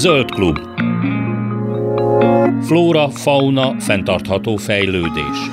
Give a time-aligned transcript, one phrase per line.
[0.00, 0.58] Zöld klub.
[2.64, 5.48] Flóra, fauna, fenntartható fejlődés.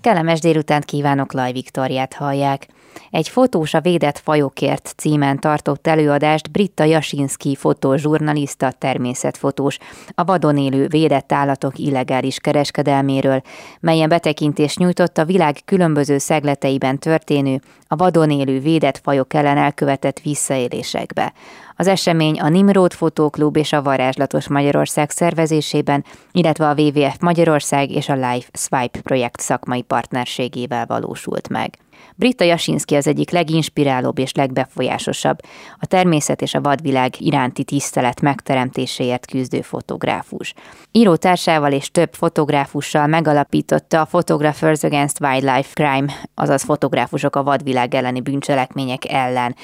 [0.00, 2.66] Kellemes délutánt kívánok, Laj Viktoriát hallják.
[3.10, 9.78] Egy fotós a védett fajokért címen tartott előadást Britta Jasinski fotózsurnalista, természetfotós,
[10.14, 13.42] a vadon élő védett állatok illegális kereskedelméről,
[13.80, 20.20] melyen betekintést nyújtott a világ különböző szegleteiben történő, a vadon élő védett fajok ellen elkövetett
[20.20, 21.32] visszaélésekbe.
[21.76, 28.08] Az esemény a Nimród Fotóklub és a Varázslatos Magyarország szervezésében, illetve a WWF Magyarország és
[28.08, 31.78] a Life Swipe projekt szakmai partnerségével valósult meg.
[32.16, 35.38] Britta Jasinski az egyik leginspirálóbb és legbefolyásosabb,
[35.78, 40.54] a természet és a vadvilág iránti tisztelet megteremtéséért küzdő fotográfus.
[40.92, 48.20] Írótársával és több fotográfussal megalapította a Photographers Against Wildlife Crime, azaz fotográfusok a vadvilág elleni
[48.20, 49.56] bűncselekmények ellen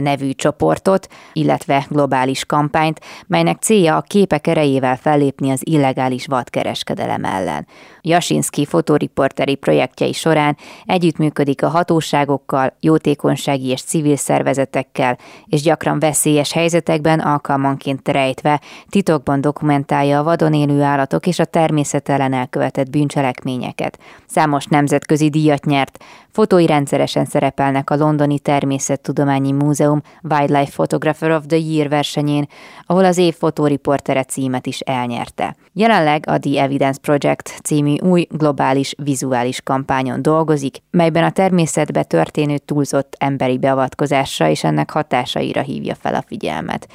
[0.00, 7.66] nevű csoportot, illetve globális kampányt, melynek célja a képek erejével fellépni az illegális vadkereskedelem ellen.
[8.00, 17.20] Jasinski fotóriporteri projektjei során együttműködik a hatóságokkal, jótékonysági és civil szervezetekkel, és gyakran veszélyes helyzetekben
[17.20, 23.98] alkalmanként rejtve titokban dokumentálja a vadon élő állatok és a természet ellen elkövetett bűncselekményeket.
[24.26, 25.98] Számos nemzetközi díjat nyert,
[26.36, 32.48] Fotói rendszeresen szerepelnek a Londoni Természettudományi Múzeum Wildlife Photographer of the Year versenyén,
[32.86, 35.56] ahol az év fotóriportere címet is elnyerte.
[35.72, 42.58] Jelenleg a The Evidence Project című új globális vizuális kampányon dolgozik, melyben a természetbe történő
[42.58, 46.88] túlzott emberi beavatkozásra és ennek hatásaira hívja fel a figyelmet.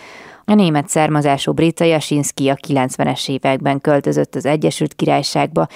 [0.46, 5.68] A német származású Brita Jasinski a 90-es években költözött az Egyesült Királyságba,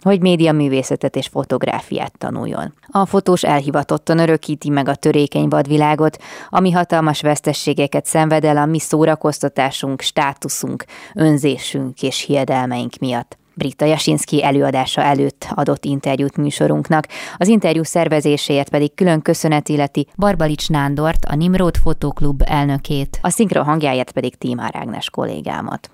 [0.00, 2.74] hogy média művészetet és fotográfiát tanuljon.
[2.88, 6.18] A fotós elhivatottan örökíti meg a törékeny vadvilágot,
[6.48, 10.84] ami hatalmas vesztességeket szenved el a mi szórakoztatásunk, státuszunk,
[11.14, 13.38] önzésünk és hiedelmeink miatt.
[13.54, 17.06] Britta Jasinski előadása előtt adott interjút műsorunknak.
[17.36, 23.64] Az interjú szervezéséért pedig külön köszönet illeti Barbalics Nándort, a Nimród Fotóklub elnökét, a szinkron
[23.64, 25.90] hangjáért pedig Tímár Ágnes kollégámat.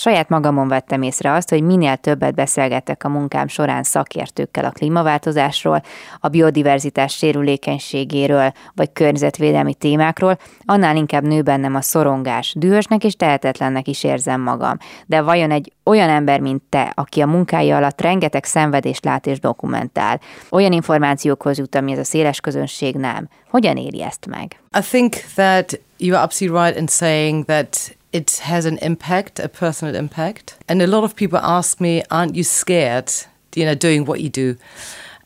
[0.00, 5.82] Saját magamon vettem észre azt, hogy minél többet beszélgetek a munkám során szakértőkkel a klímaváltozásról,
[6.20, 12.54] a biodiverzitás sérülékenységéről vagy környezetvédelmi témákról, annál inkább nő bennem a szorongás.
[12.58, 14.76] Dühösnek és tehetetlennek is érzem magam.
[15.06, 19.40] De vajon egy olyan ember, mint te, aki a munkája alatt rengeteg szenvedést lát és
[19.40, 23.28] dokumentál, olyan információkhoz jut, ami ez a széles közönség nem.
[23.50, 24.60] Hogyan éri ezt meg?
[24.78, 29.48] I think that you are absolutely right in saying that it has an impact, a
[29.48, 30.58] personal impact.
[30.68, 33.12] And a lot of people ask me, aren't you scared,
[33.54, 34.56] you know, doing what you do?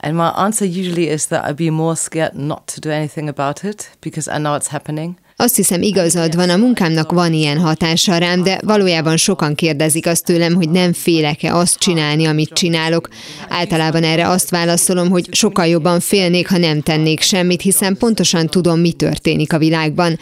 [0.00, 3.64] And my answer usually is that I'd be more scared not to do anything about
[3.64, 5.18] it because I know it's happening.
[5.44, 10.24] Azt hiszem igazad van, a munkámnak van ilyen hatása rám, de valójában sokan kérdezik azt
[10.24, 13.08] tőlem, hogy nem félek-e azt csinálni, amit csinálok.
[13.48, 18.80] Általában erre azt válaszolom, hogy sokkal jobban félnék, ha nem tennék semmit, hiszen pontosan tudom,
[18.80, 20.18] mi történik a világban.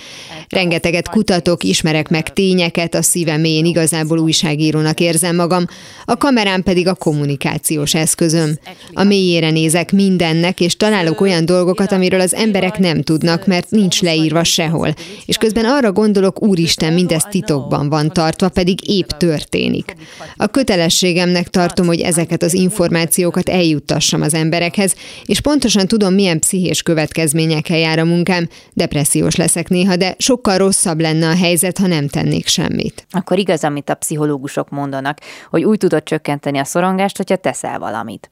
[0.49, 5.65] Rengeteget kutatok, ismerek meg tényeket, a szívem mélyén igazából újságírónak érzem magam,
[6.05, 8.59] a kamerám pedig a kommunikációs eszközöm.
[8.93, 14.03] A mélyére nézek mindennek, és találok olyan dolgokat, amiről az emberek nem tudnak, mert nincs
[14.03, 14.95] leírva sehol
[15.27, 19.95] és közben arra gondolok, úristen, mindez titokban van tartva, pedig épp történik.
[20.37, 26.83] A kötelességemnek tartom, hogy ezeket az információkat eljuttassam az emberekhez, és pontosan tudom, milyen pszichés
[26.83, 32.09] következményekkel jár a munkám, depressziós leszek néha, de sokkal rosszabb lenne a helyzet, ha nem
[32.09, 33.07] tennék semmit.
[33.11, 35.19] Akkor igaz, amit a pszichológusok mondanak,
[35.51, 38.31] hogy úgy tudod csökkenteni a szorongást, hogyha teszel valamit.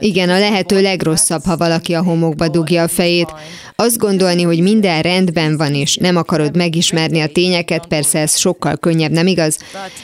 [0.00, 3.32] Igen, a lehető legrosszabb, ha valaki a homokba dugja a fejét.
[3.76, 8.76] Azt gondolni, hogy minden rendben van, és nem akarod megismerni a tényeket, persze ez sokkal
[8.76, 9.58] könnyebb, nem igaz?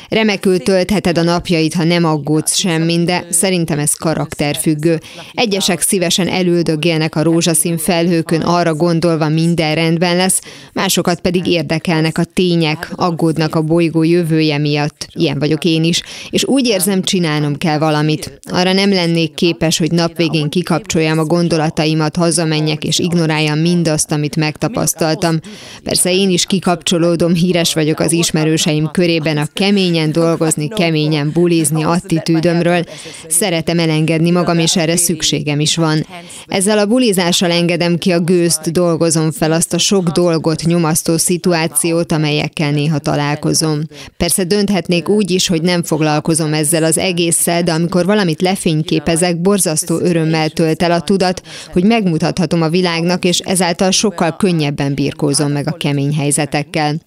[0.08, 5.00] Remekül töltheted a napjait, ha nem aggódsz semmin, de szerintem ez karakterfüggő.
[5.32, 10.40] Egyesek szívesen elüldögélnek a rózsaszín felhőkön, arra gondolva minden rendben lesz,
[10.72, 15.06] másokat pedig érdekelnek a tények, aggódnak a bolygó jövője miatt.
[15.12, 18.40] Ilyen vagyok én is, és úgy érzem, csinálnom kell valamit.
[18.50, 24.12] Arra nem lennék képes, hogy nap végén kikapcsoljam a gondolataimat, hazamenjek és ignorálják cenzuráljam mindazt,
[24.12, 25.38] amit megtapasztaltam.
[25.84, 32.84] Persze én is kikapcsolódom, híres vagyok az ismerőseim körében a keményen dolgozni, keményen bulizni attitűdömről.
[33.28, 36.06] Szeretem elengedni magam, és erre szükségem is van.
[36.46, 42.12] Ezzel a bulizással engedem ki a gőzt, dolgozom fel azt a sok dolgot, nyomasztó szituációt,
[42.12, 43.80] amelyekkel néha találkozom.
[44.16, 49.98] Persze dönthetnék úgy is, hogy nem foglalkozom ezzel az egésszel, de amikor valamit lefényképezek, borzasztó
[50.00, 51.42] örömmel tölt el a tudat,
[51.72, 57.00] hogy megmutathatom a világnak, és ezáltal sokkal könnyebben birkózom meg a kemény helyzetekkel.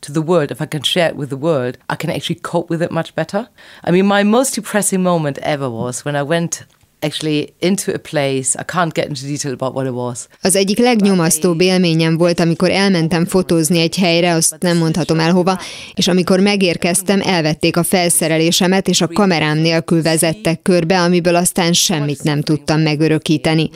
[0.00, 2.72] To the world, if I can share it with the world, I can actually cope
[2.72, 3.50] with it much better.
[3.82, 6.66] I mean, my most depressing moment ever was when I went
[7.00, 8.54] actually into a place.
[8.54, 10.26] I can't get into detail about what it was.
[10.42, 15.60] Az egyik legnyomasztóbb élményem volt, amikor elmentem fotózni egy helyre, azt nem mondhatom el hova,
[15.94, 22.22] és amikor megérkeztem, elvették a felszerelésemet, és a kamerám nélkül vezettek körbe, amiből aztán semmit
[22.22, 23.70] nem tudtam megörökíteni.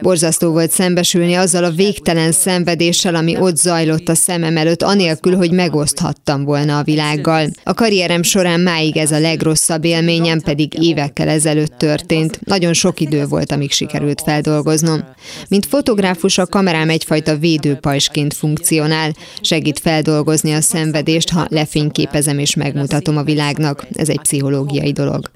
[0.00, 5.50] Borzasztó volt szembesülni azzal a végtelen szenvedéssel, ami ott zajlott a szemem előtt, anélkül, hogy
[5.50, 7.48] megoszthattam volna a világgal.
[7.64, 12.38] A karrierem során máig ez a legrosszabb élményem, pedig évekkel ezelőtt történt.
[12.60, 15.04] Nagyon sok idő volt, amíg sikerült feldolgoznom.
[15.48, 23.16] Mint fotográfus a kamerám egyfajta védőpajsként funkcionál, segít feldolgozni a szenvedést, ha lefényképezem és megmutatom
[23.16, 23.86] a világnak.
[23.92, 25.30] Ez egy pszichológiai dolog.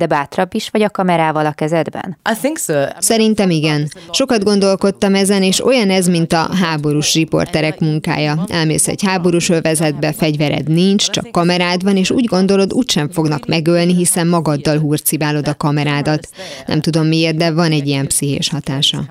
[0.00, 2.18] De bátrabb is vagy a kamerával a kezedben?
[2.30, 2.74] I think so.
[2.98, 3.88] Szerintem igen.
[4.10, 8.44] Sokat gondolkodtam ezen, és olyan ez, mint a háborús riporterek munkája.
[8.48, 13.94] Elmész egy háborús övezetbe, fegyvered nincs, csak kamerád van, és úgy gondolod, úgysem fognak megölni,
[13.94, 16.28] hiszen magaddal hurcibálod a kamerádat.
[16.66, 19.04] Nem tudom miért, de van egy ilyen pszichés hatása.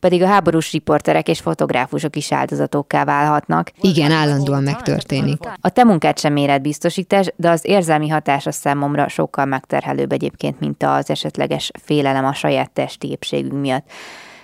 [0.00, 3.70] Pedig a háborús riporterek és fotográfusok is áldozatokká válhatnak.
[3.80, 5.38] Igen, állandóan megtörténik.
[5.60, 6.62] A te munkát sem méret
[6.98, 12.70] biztosítás, de az érzelmi hatása számomra sokkal megterhelőbb egyébként, mint az esetleges félelem a saját
[12.70, 13.90] testi épségünk miatt.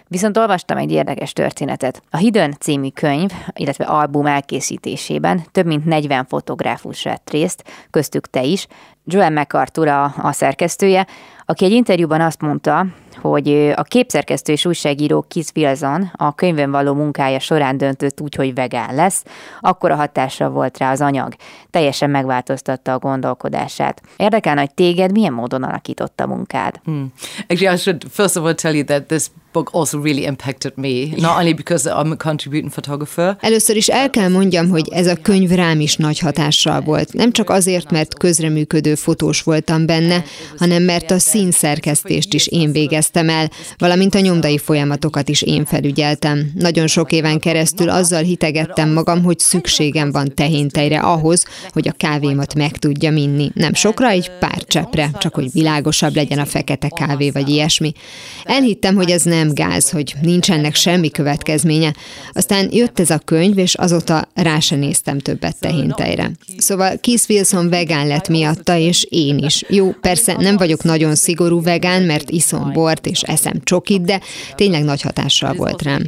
[0.08, 2.02] Viszont olvastam egy érdekes történetet.
[2.10, 8.42] A Hidden című könyv, illetve album elkészítésében több mint 40 fotográfus vett részt, köztük te
[8.42, 8.66] is.
[9.04, 11.06] Joel MacArthur a, a szerkesztője,
[11.44, 12.86] aki egy interjúban azt mondta,
[13.30, 18.54] hogy a képszerkesztő és újságíró Keith Wilson a könyvön való munkája során döntött úgy, hogy
[18.54, 19.24] vegán lesz,
[19.60, 21.34] akkor a hatása volt rá az anyag.
[21.70, 24.02] Teljesen megváltoztatta a gondolkodását.
[24.16, 26.80] Érdekel, hogy téged milyen módon alakította a munkád?
[26.84, 27.12] Hmm.
[27.48, 31.14] Actually, I should first of all tell you that this book also really impacted me,
[31.16, 33.36] not only because I'm a contributing photographer.
[33.40, 37.12] Először is el kell mondjam, hogy ez a könyv rám is nagy hatással volt.
[37.12, 40.24] Nem csak azért, mert közreműködő fotós voltam benne,
[40.58, 46.50] hanem mert a színszerkesztést is én végeztem el, valamint a nyomdai folyamatokat is én felügyeltem.
[46.54, 52.54] Nagyon sok éven keresztül azzal hitegettem magam, hogy szükségem van tehéntejre ahhoz, hogy a kávémat
[52.54, 53.50] meg tudja minni.
[53.54, 57.92] Nem sokra, egy pár cseppre, csak hogy világosabb legyen a fekete kávé vagy ilyesmi.
[58.44, 61.94] Elhittem, hogy ez nem gáz, hogy nincsenek semmi következménye.
[62.32, 66.30] Aztán jött ez a könyv, és azóta rá se néztem többet tehintejre.
[66.56, 69.64] Szóval Keith Wilson vegán lett miatta, és én is.
[69.68, 74.20] Jó, persze nem vagyok nagyon szigorú vegán, mert iszom bort és eszem csokit, de
[74.54, 76.02] tényleg nagy hatással volt rám.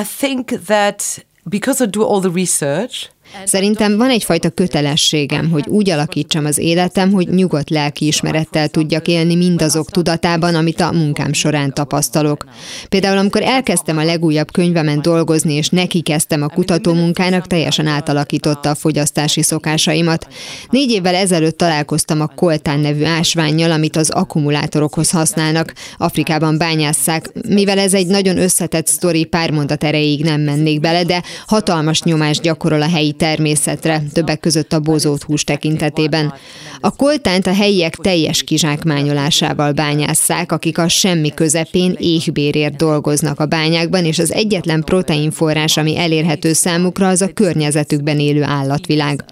[0.00, 3.08] I think that because I do all the research,
[3.44, 9.90] Szerintem van egyfajta kötelességem, hogy úgy alakítsam az életem, hogy nyugodt lelkiismerettel tudjak élni mindazok
[9.90, 12.44] tudatában, amit a munkám során tapasztalok.
[12.88, 18.74] Például amikor elkezdtem a legújabb könyvemen dolgozni, és neki kezdtem a kutatómunkának, teljesen átalakította a
[18.74, 20.26] fogyasztási szokásaimat.
[20.70, 25.72] Négy évvel ezelőtt találkoztam a koltán nevű ásványjal, amit az akkumulátorokhoz használnak.
[25.96, 27.30] Afrikában bányásszák.
[27.48, 32.42] Mivel ez egy nagyon összetett sztori, pár mondat erejéig nem mennék bele, de hatalmas nyomást
[32.42, 36.34] gyakorol a helyi természetre, többek között a bozót hús tekintetében.
[36.80, 44.04] A koltánt a helyiek teljes kizsákmányolásával bányásszák, akik a semmi közepén éhbérért dolgoznak a bányákban,
[44.04, 49.24] és az egyetlen proteinforrás, ami elérhető számukra, az a környezetükben élő állatvilág.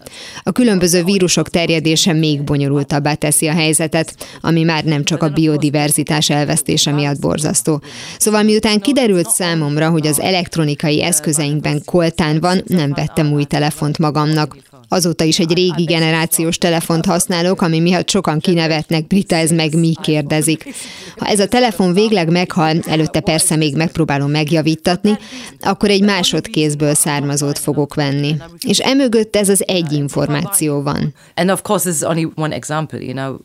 [0.42, 6.30] A különböző vírusok terjedése még bonyolultabbá teszi a helyzetet, ami már nem csak a biodiverzitás
[6.30, 7.80] elvesztése miatt borzasztó.
[8.18, 13.99] Szóval miután kiderült számomra, hogy az elektronikai eszközeinkben koltán van, nem vettem új telefon telefont
[13.99, 14.51] magamnak.
[14.88, 19.92] Azóta is egy régi generációs telefont használok, ami miatt sokan kinevetnek, Brita, ez meg mi
[20.02, 20.75] kérdezik.
[21.16, 25.18] Ha ez a telefon végleg meghal, előtte persze még megpróbálom megjavítatni,
[25.61, 28.37] akkor egy másodkézből származót fogok venni.
[28.66, 31.14] És emögött ez az egy információ van.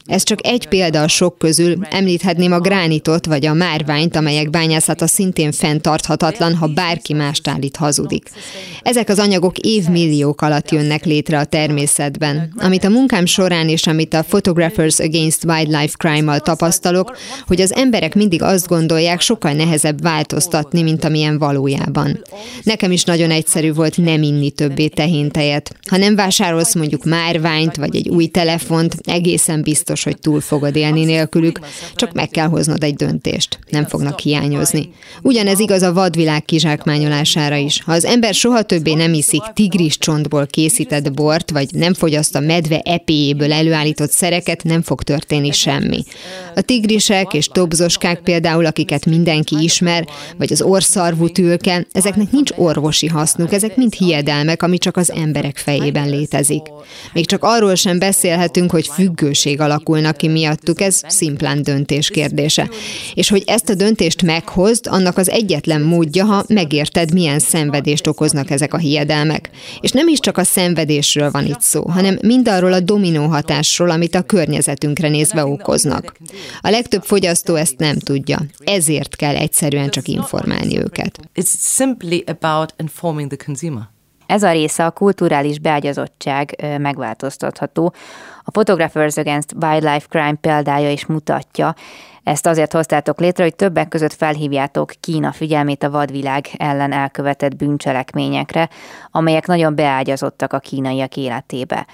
[0.06, 5.08] Ez csak egy példa a sok közül, említhetném a gránitot vagy a márványt, amelyek bányászata
[5.08, 8.30] szintén fenntarthatatlan, ha bárki mást állít hazudik.
[8.82, 12.54] Ezek az anyagok évmilliók alatt jönnek létre létre a természetben.
[12.58, 18.16] Amit a munkám során és amit a Photographers Against Wildlife Crime-mal tapasztalok, hogy az emberek
[18.16, 22.22] mindig azt gondolják, sokkal nehezebb változtatni, mint amilyen valójában.
[22.64, 25.76] Nekem is nagyon egyszerű volt nem inni többé tehéntejet.
[25.90, 31.06] Ha nem vásárolsz mondjuk márványt vagy egy új telefont, egészen biztos, hogy túl fogod élni
[31.06, 31.60] nélkülük,
[31.96, 33.60] csak meg kell hoznod egy döntést.
[33.70, 34.90] Nem fognak hiányozni.
[35.22, 37.82] Ugyanez igaz a vadvilág kizsákmányolására is.
[37.84, 42.40] Ha az ember soha többé nem iszik tigris csontból készített bort, vagy nem fogyaszt a
[42.40, 46.04] medve epéjéből előállított szereket, nem fog történni semmi.
[46.56, 53.08] A tigrisek és dobzoskák például, akiket mindenki ismer, vagy az orszarvú tülke, ezeknek nincs orvosi
[53.08, 56.62] hasznuk, ezek mind hiedelmek, ami csak az emberek fejében létezik.
[57.14, 62.70] Még csak arról sem beszélhetünk, hogy függőség alakulnak ki miattuk, ez szimplán döntés kérdése.
[63.14, 68.50] És hogy ezt a döntést meghozd, annak az egyetlen módja, ha megérted, milyen szenvedést okoznak
[68.50, 69.50] ezek a hiedelmek.
[69.82, 70.44] És nem is csak a
[71.14, 76.14] szenvedésről van itt szó, hanem mindarról a dominó hatásról, amit a környezetünkre nézve okoznak.
[76.62, 81.20] A legtöbb fogyasztó ezt nem tudja, ezért kell egyszerűen csak informálni őket.
[84.26, 87.94] Ez a része a kulturális beágyazottság megváltoztatható.
[88.44, 91.76] A Photographers Against Wildlife Crime példája is mutatja,
[92.24, 98.70] ezt azért hoztátok létre, hogy többek között felhívjátok Kína figyelmét a vadvilág ellen elkövetett bűncselekményekre,
[99.12, 101.88] amelyek nagyon beágyazottak a kínaiak életébe.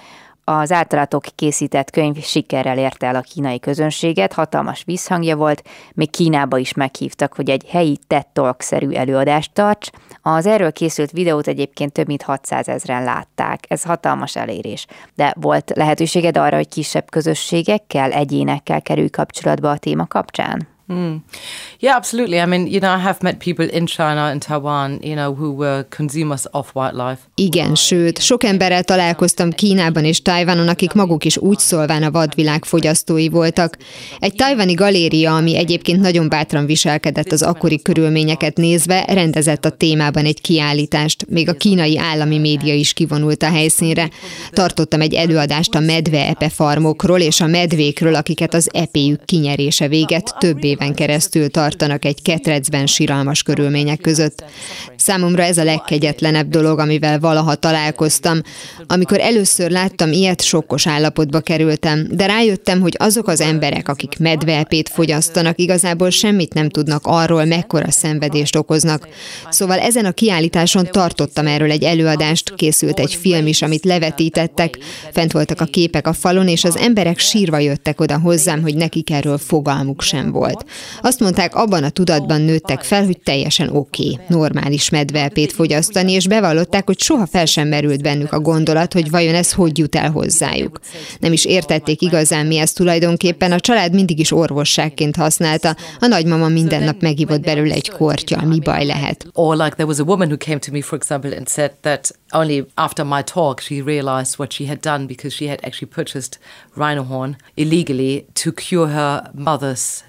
[0.44, 5.62] Az általatok készített könyv sikerrel érte el a kínai közönséget, hatalmas visszhangja volt,
[5.94, 9.90] még Kínába is meghívtak, hogy egy helyi TED Talk-szerű előadást tarts.
[10.22, 14.86] Az erről készült videót egyébként több mint 600 ezeren látták, ez hatalmas elérés.
[15.14, 20.68] De volt lehetőséged arra, hogy kisebb közösségekkel, egyénekkel kerülj kapcsolatba a téma kapcsán?
[20.92, 21.14] Mm.
[21.78, 22.40] Yeah, absolutely.
[22.40, 25.52] I mean, you know, I have met people in China and Taiwan, you know, who
[25.52, 27.18] were consumers of wildlife.
[27.34, 32.64] Igen, sőt, sok emberrel találkoztam Kínában és Tajvanon, akik maguk is úgy szólván a vadvilág
[32.64, 33.76] fogyasztói voltak.
[34.18, 40.24] Egy tajvani galéria, ami egyébként nagyon bátran viselkedett az akkori körülményeket nézve, rendezett a témában
[40.24, 41.26] egy kiállítást.
[41.28, 44.10] Még a kínai állami média is kivonult a helyszínre.
[44.50, 50.34] Tartottam egy előadást a medve epe farmokról és a medvékről, akiket az epéjük kinyerése véget
[50.38, 54.44] több év éven keresztül tartanak egy ketrecben siralmas körülmények között.
[54.96, 58.40] Számomra ez a legkegyetlenebb dolog, amivel valaha találkoztam.
[58.86, 64.88] Amikor először láttam ilyet, sokkos állapotba kerültem, de rájöttem, hogy azok az emberek, akik medvelpét
[64.88, 69.08] fogyasztanak, igazából semmit nem tudnak arról, mekkora szenvedést okoznak.
[69.50, 74.78] Szóval ezen a kiállításon tartottam erről egy előadást, készült egy film is, amit levetítettek,
[75.12, 79.10] fent voltak a képek a falon, és az emberek sírva jöttek oda hozzám, hogy nekik
[79.10, 80.64] erről fogalmuk sem volt.
[81.02, 86.26] Azt mondták, abban a tudatban nőttek fel, hogy teljesen oké, okay, normális medvelpét fogyasztani, és
[86.26, 90.10] bevallották, hogy soha fel sem merült bennük a gondolat, hogy vajon ez hogy jut el
[90.10, 90.80] hozzájuk.
[91.18, 96.48] Nem is értették igazán, mi ez tulajdonképpen, a család mindig is orvosságként használta, a nagymama
[96.48, 99.26] minden nap megívott belőle egy kortya, mi baj lehet.
[102.32, 106.38] Only after my talk she realized what she had done because she had actually purchased
[106.74, 110.02] rhino horn illegally to cure her mother's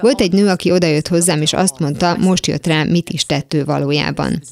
[0.00, 3.54] Volt egy nő, aki odajött hozzám, és azt mondta, most jött rá, mit is tett
[3.54, 4.42] ő valójában.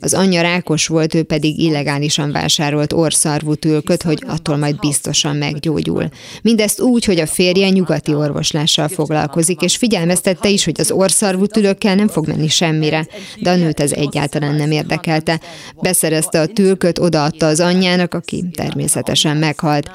[0.00, 6.08] Az anyja rákos volt, ő pedig illegálisan vásárolt orszarvú tülköt, hogy attól majd biztosan meggyógyul.
[6.42, 11.94] Mindezt úgy, hogy a férje nyugati orvoslással foglalkozik, és figyelmeztette is, hogy az orszarvú tülökkel
[11.94, 13.06] nem fog menni semmire,
[13.40, 15.40] de a nőt ez egyáltalán nem érdekelte.
[15.80, 19.90] Beszerezte a tülköt, odaadta az anyjának, aki természetesen meghalt.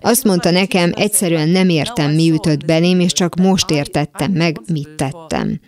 [0.00, 4.88] Azt mondta nekem, egyszerűen nem értem, mi ütött belém, és csak most értettem meg, mit
[4.88, 5.60] tettem.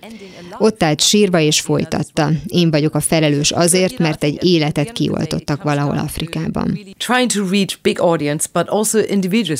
[0.59, 2.31] Ott állt sírva és folytatta.
[2.47, 6.79] Én vagyok a felelős azért, mert egy életet kioltottak valahol Afrikában.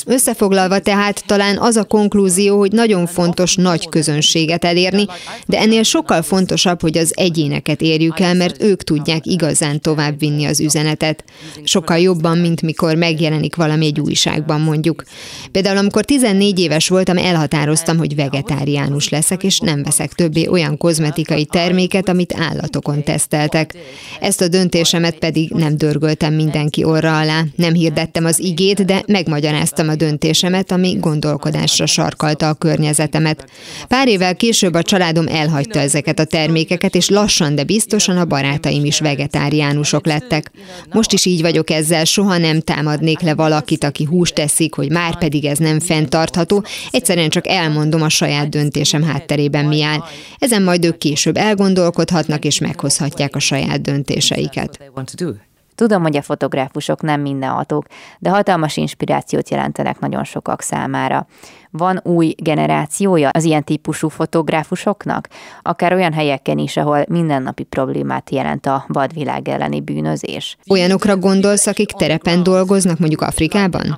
[0.05, 5.05] Összefoglalva tehát talán az a konklúzió, hogy nagyon fontos nagy közönséget elérni,
[5.47, 10.59] de ennél sokkal fontosabb, hogy az egyéneket érjük el, mert ők tudják igazán továbbvinni az
[10.59, 11.23] üzenetet.
[11.63, 15.03] Sokkal jobban, mint mikor megjelenik valami egy újságban mondjuk.
[15.51, 21.45] Például amikor 14 éves voltam, elhatároztam, hogy vegetáriánus leszek, és nem veszek többé olyan kozmetikai
[21.45, 23.75] terméket, amit állatokon teszteltek.
[24.19, 29.89] Ezt a döntésemet pedig nem dörgöltem mindenki orra alá, nem hirdettem az igét, de megmagyaráztam
[29.89, 33.49] a döntésemet, ami gondolkodásra sarkalta a környezetemet.
[33.87, 38.85] Pár évvel később a családom elhagyta ezeket a termékeket, és lassan, de biztosan a barátaim
[38.85, 40.51] is vegetáriánusok lettek.
[40.91, 45.17] Most is így vagyok ezzel, soha nem támadnék le valakit, aki húst teszik, hogy már
[45.17, 50.03] pedig ez nem fenntartható, egyszerűen csak elmondom a saját döntésem hátterében mi áll.
[50.37, 54.79] Ezen majd ők később elgondolkodhatnak és meghozhatják a saját döntéseiket.
[55.75, 57.85] Tudom, hogy a fotográfusok nem mindenhatók,
[58.19, 61.27] de hatalmas inspirációt jelentenek nagyon sokak számára.
[61.71, 65.27] Van új generációja az ilyen típusú fotográfusoknak?
[65.61, 70.57] Akár olyan helyeken is, ahol mindennapi problémát jelent a vadvilág elleni bűnözés.
[70.69, 73.95] Olyanokra gondolsz, akik terepen dolgoznak, mondjuk Afrikában?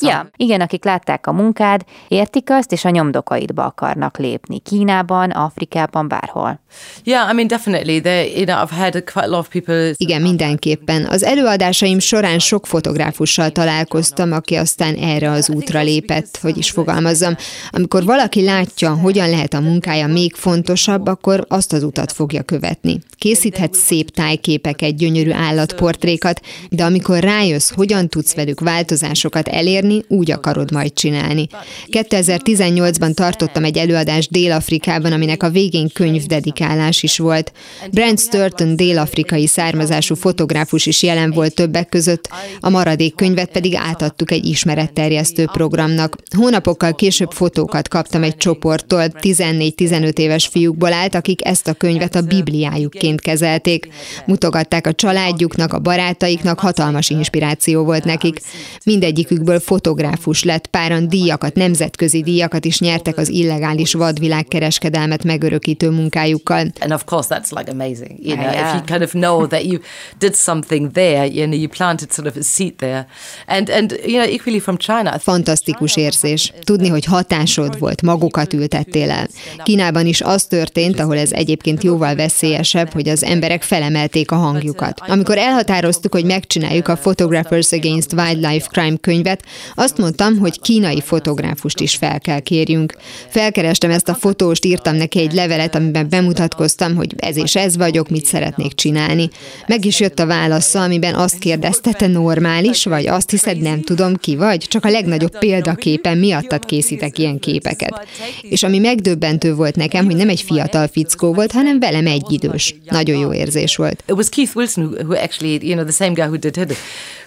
[0.00, 4.58] Ja, igen, akik látták a munkád, értik azt, és a nyomdokaidba akarnak lépni.
[4.58, 6.60] Kínában, Afrikában, bárhol.
[7.04, 8.00] Yeah, I mean, definitely.
[8.00, 9.92] There, you know, I've had quite a lot of people...
[9.96, 11.06] Igen, mindenképpen.
[11.06, 16.70] Az előadásaim során sok fotográfussal találkoztam, aki aztán erre az útra lépett, hogy is
[17.06, 17.36] fogalmazzam.
[17.70, 23.00] Amikor valaki látja, hogyan lehet a munkája még fontosabb, akkor azt az utat fogja követni.
[23.18, 30.72] Készíthet szép tájképeket, gyönyörű állatportrékat, de amikor rájössz, hogyan tudsz velük változásokat elérni, úgy akarod
[30.72, 31.46] majd csinálni.
[31.86, 37.52] 2018-ban tartottam egy előadást Dél-Afrikában, aminek a végén könyv dedikálás is volt.
[37.90, 42.28] Brent Sturton dél-afrikai származású fotográfus is jelen volt többek között,
[42.60, 46.16] a maradék könyvet pedig átadtuk egy ismeretterjesztő programnak.
[46.36, 52.20] Hónapokkal később fotókat kaptam egy csoporttól, 14-15 éves fiúkból állt, akik ezt a könyvet a
[52.20, 53.88] bibliájukként kezelték.
[54.26, 58.40] Mutogatták a családjuknak, a barátaiknak, hatalmas inspiráció volt nekik.
[58.84, 66.72] Mindegyikükből fotográfus lett, páran díjakat, nemzetközi díjakat is nyertek az illegális vadvilágkereskedelmet megörökítő munkájukkal.
[66.80, 69.78] And of course that's like amazing, you know, if you kind of know that you
[70.18, 73.06] did something there, you know, you planted sort of a seed there.
[73.46, 75.18] And, and you know, equally from China.
[75.18, 76.52] Fantasztikus érzés.
[76.64, 79.28] Tudni, hogy hatásod volt, magukat ültettél el.
[79.62, 85.00] Kínában is az történt, ahol ez egyébként jóval veszélyesebb, hogy az emberek felemelték a hangjukat.
[85.06, 89.42] Amikor elhatároztuk, hogy megcsináljuk a Photographers Against Wildlife Crime könyvet,
[89.74, 92.96] azt mondtam, hogy kínai fotográfust is fel kell kérjünk.
[93.28, 98.08] Felkerestem ezt a fotóst, írtam neki egy levelet, amiben bemutatkoztam, hogy ez és ez vagyok,
[98.08, 99.28] mit szeretnék csinálni.
[99.66, 103.06] Meg is jött a válasza, amiben azt kérdezte, te normális vagy?
[103.06, 104.58] Azt hiszed, nem tudom ki vagy?
[104.58, 108.06] Csak a legnagyobb példaképen miattad készítek ilyen képeket.
[108.42, 112.74] És ami megdöbbentő volt nekem, hogy nem egy fiatal fickó volt, hanem velem egy idős.
[112.90, 114.02] Nagyon jó érzés volt.
[114.06, 116.76] It was Keith Wilson who, actually, you know, the same guy who did it,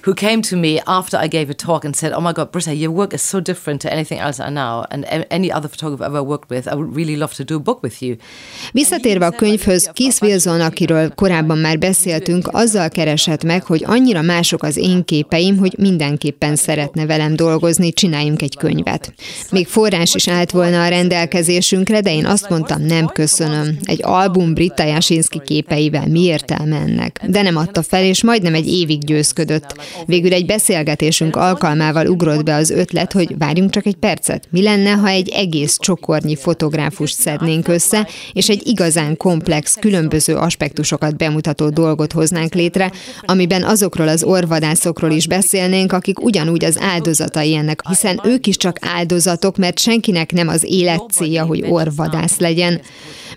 [0.05, 2.71] who came to me after I gave a talk and said, "Oh my God, Britta,
[2.71, 6.15] your work is so different to anything else I know, and any other photographer I've
[6.15, 6.67] ever worked with.
[6.67, 8.15] I would really love to do a book with you."
[8.71, 14.63] Visszatérve a könyvhöz, Keith Wilson, akiről korábban már beszéltünk, azzal keresett meg, hogy annyira mások
[14.63, 19.13] az én képeim, hogy mindenképpen szeretne velem dolgozni, csináljunk egy könyvet.
[19.51, 23.77] Még forrás is állt volna a rendelkezésünkre, de én azt mondtam, nem köszönöm.
[23.83, 27.21] Egy album Britta Jasinski képeivel mi értelme ennek?
[27.27, 29.75] De nem adta fel, és majdnem egy évig győzködött.
[30.05, 34.47] Végül egy beszélgetésünk alkalmával ugrott be az ötlet, hogy várjunk csak egy percet.
[34.49, 41.17] Mi lenne, ha egy egész csokornyi fotográfust szednénk össze, és egy igazán komplex, különböző aspektusokat
[41.17, 47.81] bemutató dolgot hoznánk létre, amiben azokról az orvadászokról is beszélnénk, akik ugyanúgy az áldozatai ennek,
[47.87, 52.81] hiszen ők is csak áldozatok, mert senkinek nem az élet célja, hogy orvadász legyen.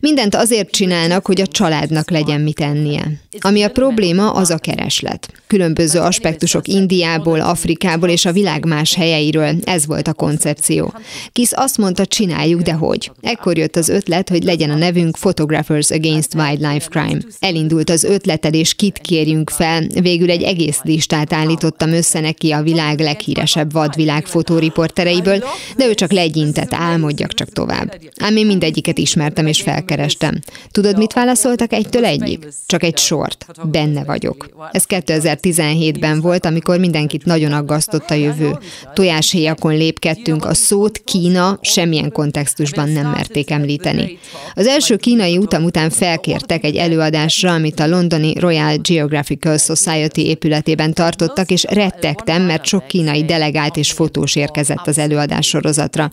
[0.00, 3.12] Mindent azért csinálnak, hogy a családnak legyen mit ennie.
[3.40, 5.28] Ami a probléma, az a kereslet.
[5.46, 9.54] Különböző aspektusok Indiából, Afrikából és a világ más helyeiről.
[9.64, 10.94] Ez volt a koncepció.
[11.32, 13.10] Kis azt mondta, csináljuk, de hogy?
[13.20, 17.20] Ekkor jött az ötlet, hogy legyen a nevünk Photographers Against Wildlife Crime.
[17.40, 19.86] Elindult az ötleted, és kit kérjünk fel.
[20.00, 25.44] Végül egy egész listát állítottam össze neki a világ leghíresebb vadvilág fotóriportereiből,
[25.76, 28.00] de ő csak legyintett, álmodjak csak tovább.
[28.16, 30.40] Ám én mindegyiket ismertem és felkerestem.
[30.70, 32.48] Tudod, mit válaszoltak egytől egyik?
[32.66, 33.46] Csak egy sort.
[33.70, 34.48] Benne vagyok.
[34.72, 38.58] Ez 2017-ben volt, amikor mindenkit nagyon aggasztott a jövő.
[38.94, 44.18] Tojáshéjakon lépkedtünk, a szót Kína semmilyen kontextusban nem merték említeni.
[44.54, 50.92] Az első kínai utam után felkértek egy előadásra, amit a londoni Royal Geographical Society épületében
[50.92, 56.10] tartottak, és rettegtem, mert sok kínai delegált és fotós érkezett az előadás sorozatra.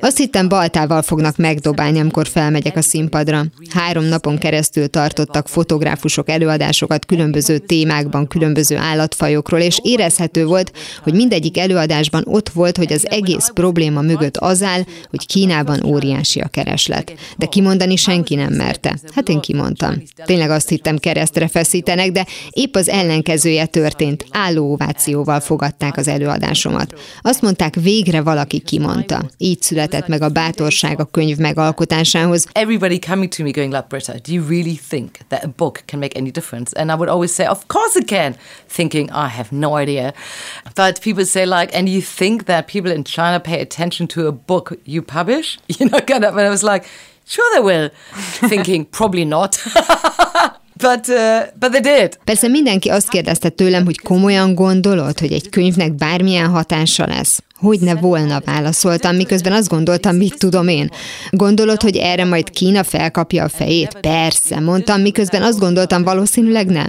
[0.00, 3.07] Azt hittem baltával fognak megdobálni, amikor felmegyek a színpadra.
[3.70, 11.58] Három napon keresztül tartottak fotográfusok előadásokat különböző témákban, különböző állatfajokról, és érezhető volt, hogy mindegyik
[11.58, 17.12] előadásban ott volt, hogy az egész probléma mögött az áll, hogy Kínában óriási a kereslet.
[17.36, 18.98] De kimondani senki nem merte.
[19.14, 20.02] Hát én kimondtam.
[20.24, 24.26] Tényleg azt hittem keresztre feszítenek, de épp az ellenkezője történt.
[24.30, 26.94] Álló ovációval fogadták az előadásomat.
[27.22, 29.30] Azt mondták, végre valaki kimondta.
[29.36, 32.46] Így született meg a bátorság a könyv megalkotásához.
[32.52, 36.00] Everybody coming to me going like, Britta, do you really think that a book can
[36.00, 36.72] make any difference?
[36.74, 38.36] And I would always say, of course it can,
[38.68, 40.12] thinking, I have no idea.
[40.74, 44.32] But people say like, and you think that people in China pay attention to a
[44.32, 45.58] book you publish?
[45.78, 46.86] You know, kind of, and I was like,
[47.24, 47.90] sure they will,
[48.48, 49.62] thinking, probably not.
[50.78, 52.18] But, uh, but they did.
[52.24, 57.42] Persze mindenki azt kérdezte tőlem, hogy komolyan gondolod, hogy egy könyvnek bármilyen hatása lesz.
[57.60, 60.90] Hogy ne volna, válaszoltam, miközben azt gondoltam, mit tudom én.
[61.30, 63.98] Gondolod, hogy erre majd Kína felkapja a fejét?
[64.00, 66.86] Persze, mondtam, miközben azt gondoltam, valószínűleg nem.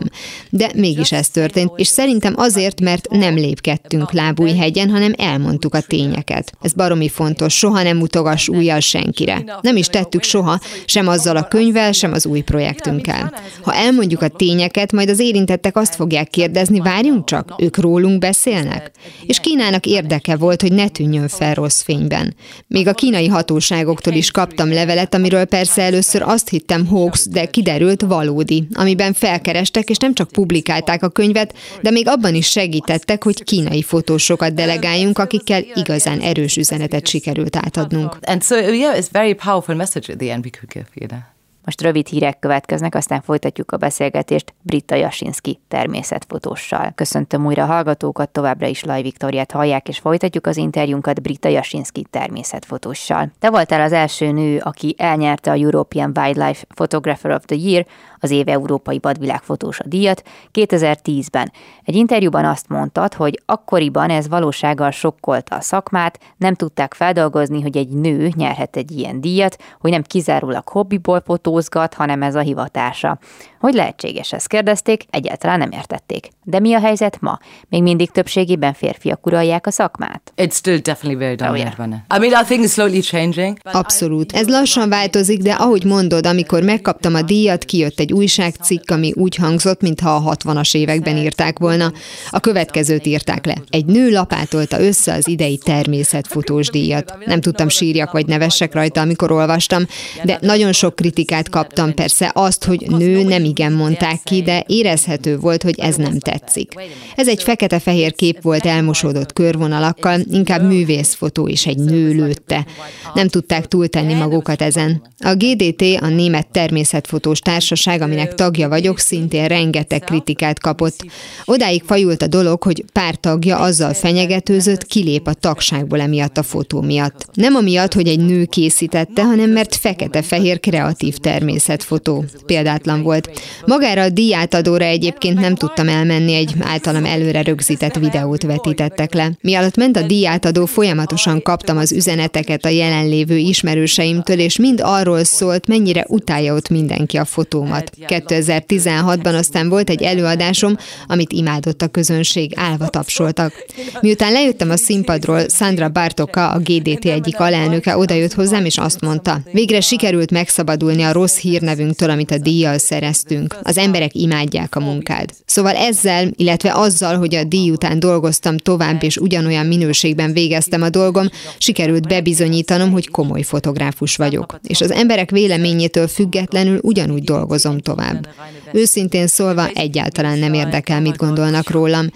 [0.49, 6.51] De mégis ez történt, és szerintem azért, mert nem lépkedtünk lábújhegyen, hanem elmondtuk a tényeket.
[6.61, 9.43] Ez baromi fontos, soha nem mutogass újjal senkire.
[9.61, 13.33] Nem is tettük soha, sem azzal a könyvvel, sem az új projektünkkel.
[13.61, 18.91] Ha elmondjuk a tényeket, majd az érintettek azt fogják kérdezni, várjunk csak, ők rólunk beszélnek?
[19.25, 22.35] És Kínának érdeke volt, volt, hogy ne tűnjön fel rossz fényben.
[22.67, 28.01] Még a kínai hatóságoktól is kaptam levelet, amiről persze először azt hittem hoax, de kiderült
[28.01, 33.43] valódi, amiben felkerestek, és nem csak publikálták a könyvet, de még abban is segítettek, hogy
[33.43, 38.17] kínai fotósokat delegáljunk, akikkel igazán erős üzenetet sikerült átadnunk.
[38.21, 41.38] And so, yeah, it's very powerful message at the end we could give, you know.
[41.65, 46.91] Most rövid hírek következnek, aztán folytatjuk a beszélgetést Britta Jasinski természetfotóssal.
[46.95, 52.05] Köszöntöm újra a hallgatókat, továbbra is Laj Viktoriát hallják, és folytatjuk az interjúnkat Britta Jasinski
[52.09, 53.31] természetfotóssal.
[53.39, 57.85] Te voltál az első nő, aki elnyerte a European Wildlife Photographer of the Year,
[58.19, 61.51] az év európai vadvilágfotósa díjat 2010-ben.
[61.83, 67.77] Egy interjúban azt mondtad, hogy akkoriban ez valósággal sokkolta a szakmát, nem tudták feldolgozni, hogy
[67.77, 71.19] egy nő nyerhet egy ilyen díjat, hogy nem kizárólag hobbiból
[71.49, 73.19] fotózgat, hanem ez a hivatása.
[73.59, 76.29] Hogy lehetséges ezt kérdezték, egyáltalán nem értették.
[76.43, 77.39] De mi a helyzet ma?
[77.69, 80.33] Még mindig többségében férfiak uralják a szakmát?
[80.37, 81.79] It's still definitely very dominant.
[81.79, 81.99] Oh, yeah.
[82.15, 83.57] I mean, I think it's slowly changing.
[83.63, 84.31] Abszolút.
[84.31, 89.35] Ez lassan változik, de ahogy mondod, amikor megkaptam a díjat, kijött egy újságcikk, ami úgy
[89.35, 91.91] hangzott, mintha a 60-as években írták volna.
[92.29, 93.55] A következőt írták le.
[93.69, 97.17] Egy nő lapátolta össze az idei természetfotós díjat.
[97.25, 99.83] Nem tudtam sírjak vagy nevessek rajta, amikor olvastam,
[100.23, 100.95] de nagyon sok
[101.39, 105.95] kritikát kaptam, persze azt, hogy nő nem igen mondták ki, de érezhető volt, hogy ez
[105.95, 106.73] nem tetszik.
[107.15, 112.65] Ez egy fekete-fehér kép volt elmosódott körvonalakkal, inkább művészfotó és egy nő lőtte.
[113.13, 115.01] Nem tudták túltenni magukat ezen.
[115.17, 121.05] A GDT, a Német Természetfotós Társaság, aminek tagja vagyok, szintén rengeteg kritikát kapott.
[121.45, 126.81] Odáig fajult a dolog, hogy pár tagja azzal fenyegetőzött, kilép a tagságból emiatt a fotó
[126.81, 127.25] miatt.
[127.33, 132.25] Nem amiatt, hogy egy nő készítette, hanem mert fekete-fehér kreatív természetfotó.
[132.45, 133.29] Példátlan volt.
[133.65, 139.31] Magára a díjátadóra egyébként nem tudtam elmenni, egy általam előre rögzített videót vetítettek le.
[139.41, 145.23] Mi alatt ment a díjátadó, folyamatosan kaptam az üzeneteket a jelenlévő ismerőseimtől, és mind arról
[145.23, 147.91] szólt, mennyire utálja ott mindenki a fotómat.
[148.07, 153.53] 2016-ban aztán volt egy előadásom, amit imádott a közönség, állva tapsoltak.
[154.01, 159.41] Miután lejöttem a színpadról, Sandra Bartoka, a GDT egyik alelnöke odajött hozzám, és azt mondta,
[159.51, 163.57] végre sikerült megszabadulni a rossz hírnevünktől, amit a díjjal szereztünk.
[163.63, 165.29] Az emberek imádják a munkád.
[165.45, 170.89] Szóval ezzel, illetve azzal, hogy a díj után dolgoztam tovább, és ugyanolyan minőségben végeztem a
[170.89, 174.59] dolgom, sikerült bebizonyítanom, hogy komoly fotográfus vagyok.
[174.67, 178.27] És az emberek véleményétől függetlenül ugyanúgy dolgozom tovább.
[178.71, 182.09] Őszintén szólva egyáltalán nem érdekel, mit gondolnak rólam.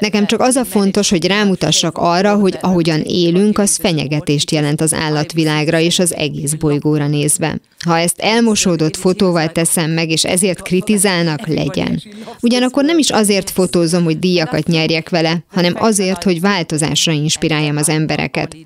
[0.00, 4.94] Nekem csak az a fontos, hogy rámutassak arra, hogy ahogyan élünk, az fenyegetést jelent az
[4.94, 7.58] állatvilágra és az egész bolygóra nézve.
[7.84, 12.02] Ha ezt elmosódott fotóval teszem meg, és ezért kritizálnak, legyen.
[12.40, 17.88] Ugyanakkor nem is azért fotózom, hogy díjakat nyerjek vele, hanem azért, hogy változásra inspiráljam az
[17.88, 18.56] embereket.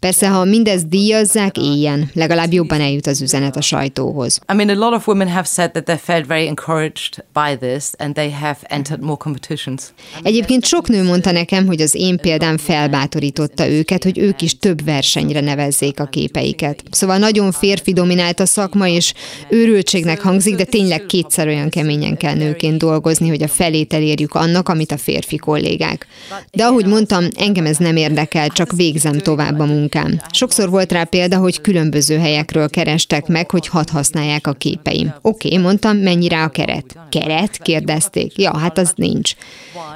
[0.00, 4.40] Persze, ha mindezt díjazzák, éljen, legalább jobban eljut az üzenet a sajtóhoz.
[4.52, 7.84] I mean, a lot of women have said that they felt very encouraged by this
[7.98, 9.82] and they have entered more competitions.
[10.22, 14.84] Egyébként sok nő mondta nekem, hogy az én példám felbátorította őket, hogy ők is több
[14.84, 16.82] versenyre nevezzék a képeiket.
[16.90, 19.14] Szóval nagyon férfi dominált a szakma, és
[19.48, 24.68] őrültségnek hangzik, de tényleg kétszer olyan keményen kell nőként dolgozni, hogy a felét elérjük annak,
[24.68, 26.06] amit a férfi kollégák.
[26.52, 30.20] De ahogy mondtam, engem ez nem érdekel, csak végzem tovább a munkát munkám.
[30.32, 35.14] Sokszor volt rá példa, hogy különböző helyekről kerestek meg, hogy hadd használják a képeim.
[35.22, 36.96] Oké, okay, mondtam, mennyi rá a keret?
[37.08, 37.58] Keret?
[37.62, 38.38] kérdezték.
[38.38, 39.32] Ja, hát az nincs.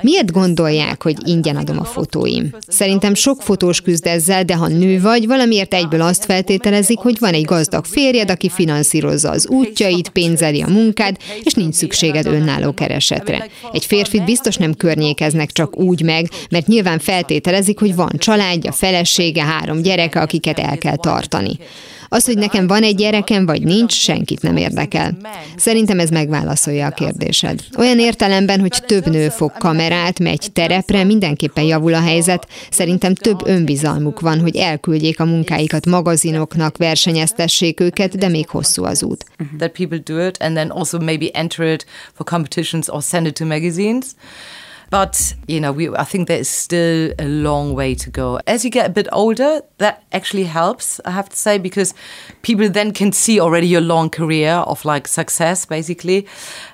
[0.00, 2.54] Miért gondolják, hogy ingyen adom a fotóim?
[2.68, 7.32] Szerintem sok fotós küzd ezzel, de ha nő vagy, valamiért egyből azt feltételezik, hogy van
[7.32, 13.48] egy gazdag férjed, aki finanszírozza az útjait, pénzeli a munkád, és nincs szükséged önálló keresetre.
[13.72, 19.42] Egy férfit biztos nem környékeznek csak úgy meg, mert nyilván feltételezik, hogy van családja, felesége,
[19.42, 21.58] három gyereke, akiket el kell tartani.
[22.08, 25.16] Az, hogy nekem van egy gyerekem, vagy nincs, senkit nem érdekel.
[25.56, 27.60] Szerintem ez megválaszolja a kérdésed.
[27.78, 32.48] Olyan értelemben, hogy több nő fog kamerát, megy terepre, mindenképpen javul a helyzet.
[32.70, 39.02] Szerintem több önbizalmuk van, hogy elküldjék a munkáikat magazinoknak, versenyeztessék őket, de még hosszú az
[39.02, 39.24] út.
[39.58, 43.34] That people do it and then also maybe enter it for competitions or send it
[43.34, 44.06] to magazines.
[44.94, 48.38] But, you know, we, I think there's still a long way to go.
[48.46, 51.94] As you get a bit older, that actually helps, I have to say, because
[52.42, 56.26] people then can see already your long career of like success, basically.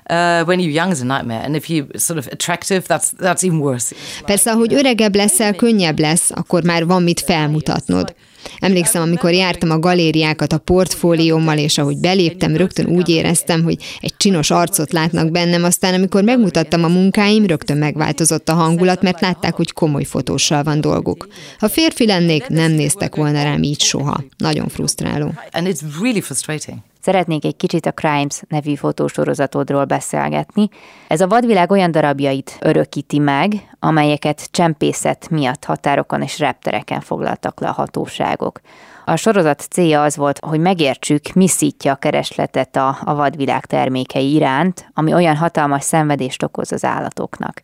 [0.07, 3.43] Uh, when you're young is a nightmare, and if you're sort of attractive, that's, that's
[3.43, 3.95] even worse.
[4.25, 8.15] Persze, ahogy öregebb leszel, könnyebb lesz, akkor már van mit felmutatnod.
[8.59, 14.17] Emlékszem, amikor jártam a galériákat a portfóliómmal, és ahogy beléptem, rögtön úgy éreztem, hogy egy
[14.17, 19.53] csinos arcot látnak bennem, aztán amikor megmutattam a munkáim, rögtön megváltozott a hangulat, mert látták,
[19.53, 21.27] hogy komoly fotóssal van dolguk.
[21.59, 24.23] Ha férfi lennék, nem néztek volna rám így soha.
[24.37, 25.33] Nagyon frusztráló.
[25.51, 26.77] And it's really frustrating.
[27.01, 30.69] Szeretnék egy kicsit a Crimes nevű fotósorozatodról beszélgetni.
[31.07, 37.67] Ez a vadvilág olyan darabjait örökíti meg, amelyeket csempészet miatt határokon és reptereken foglaltak le
[37.67, 38.61] a hatóságok.
[39.05, 44.33] A sorozat célja az volt, hogy megértsük, mi szítja a keresletet a, a vadvilág termékei
[44.33, 47.61] iránt, ami olyan hatalmas szenvedést okoz az állatoknak.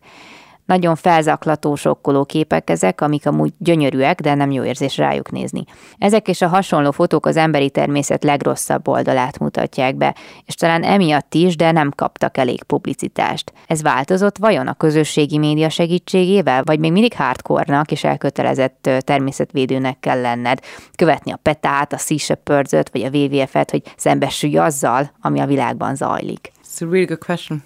[0.68, 5.64] Nagyon felzaklató, sokkoló képek ezek, amik amúgy gyönyörűek, de nem jó érzés rájuk nézni.
[5.98, 10.14] Ezek és a hasonló fotók az emberi természet legrosszabb oldalát mutatják be,
[10.46, 13.52] és talán emiatt is, de nem kaptak elég publicitást.
[13.66, 20.20] Ez változott vajon a közösségi média segítségével, vagy még mindig hardcore-nak és elkötelezett természetvédőnek kell
[20.20, 20.60] lenned,
[20.96, 25.94] követni a petát, a Sea shepherd vagy a WWF-et, hogy szembesülj azzal, ami a világban
[25.94, 26.52] zajlik?
[26.64, 27.62] It's a really good question.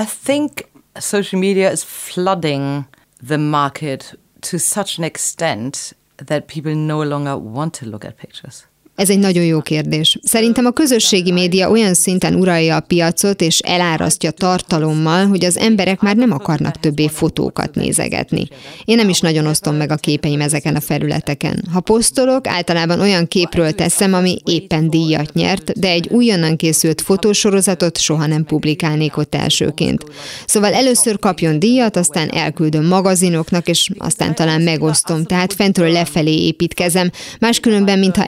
[0.00, 2.86] I think social media is flooding
[3.22, 8.66] the market to such an extent that people no longer want to look at pictures.
[8.96, 10.18] Ez egy nagyon jó kérdés.
[10.22, 16.00] Szerintem a közösségi média olyan szinten uralja a piacot és elárasztja tartalommal, hogy az emberek
[16.00, 18.46] már nem akarnak többé fotókat nézegetni.
[18.84, 21.64] Én nem is nagyon osztom meg a képeim ezeken a felületeken.
[21.72, 27.98] Ha posztolok, általában olyan képről teszem, ami éppen díjat nyert, de egy újonnan készült fotósorozatot
[27.98, 30.04] soha nem publikálnék ott elsőként.
[30.46, 37.10] Szóval először kapjon díjat, aztán elküldöm magazinoknak, és aztán talán megosztom, tehát fentről lefelé építkezem,
[37.38, 38.24] máskülönben, mintha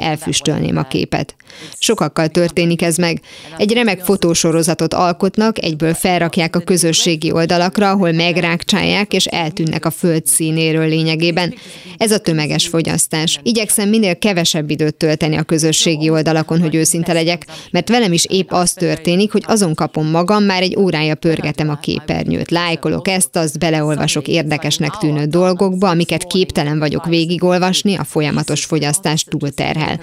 [0.55, 1.35] elfüstölném a képet.
[1.79, 3.21] Sokakkal történik ez meg.
[3.57, 10.27] Egy remek fotósorozatot alkotnak, egyből felrakják a közösségi oldalakra, ahol megrákcsálják és eltűnnek a föld
[10.27, 11.55] színéről lényegében.
[11.97, 13.41] Ez a tömeges fogyasztás.
[13.43, 18.51] Igyekszem minél kevesebb időt tölteni a közösségi oldalakon, hogy őszinte legyek, mert velem is épp
[18.51, 22.51] az történik, hogy azon kapom magam, már egy órája pörgetem a képernyőt.
[22.51, 30.01] Lájkolok ezt, azt beleolvasok érdekesnek tűnő dolgokba, amiket képtelen vagyok végigolvasni, a folyamatos fogyasztás túlterhel.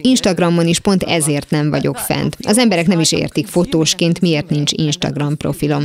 [0.00, 2.36] Instagramon is pont ezért nem vagyok fent.
[2.42, 5.84] Az emberek nem is értik fotósként, miért nincs Instagram profilom.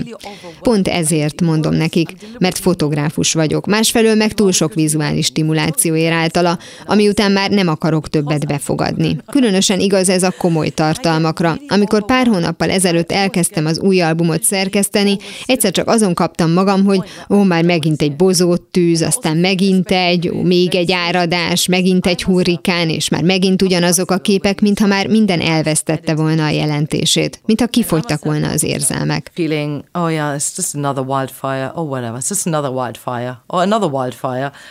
[0.62, 3.66] Pont ezért mondom nekik, mert fotográfus vagyok.
[3.66, 9.18] Másfelől meg túl sok vizuális stimuláció ér általa, ami után már nem akarok többet befogadni.
[9.32, 11.58] Különösen igaz ez a komoly tartalmakra.
[11.68, 17.00] Amikor pár hónappal ezelőtt elkezdtem az új albumot szerkeszteni, egyszer csak azon kaptam magam, hogy
[17.30, 22.24] ó, már megint egy bozót tűz, aztán megint egy, ó, még egy áradás, megint egy
[22.24, 27.68] hurrikán, és már megint ugyanazok a képek, mintha már minden elvesztette volna a jelentését, mintha
[27.68, 29.32] kifogytak volna az érzelmek.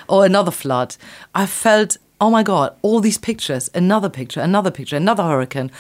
[0.07, 0.26] Oh
[2.18, 5.70] oh my God, all these pictures, another picture, another picture, another hurricane.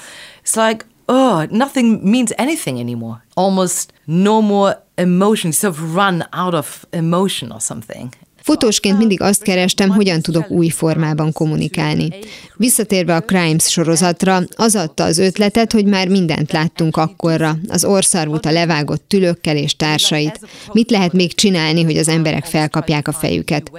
[0.42, 3.16] It's like, oh, nothing means anything anymore.
[3.34, 8.12] Almost no more emotion, sort of run out of emotion or something.
[8.46, 12.08] Fotósként mindig azt kerestem, hogyan tudok új formában kommunikálni.
[12.56, 18.46] Visszatérve a Crimes sorozatra, az adta az ötletet, hogy már mindent láttunk akkorra, az orszarvút
[18.46, 20.40] a levágott tülökkel és társait.
[20.72, 23.70] Mit lehet még csinálni, hogy az emberek felkapják a fejüket?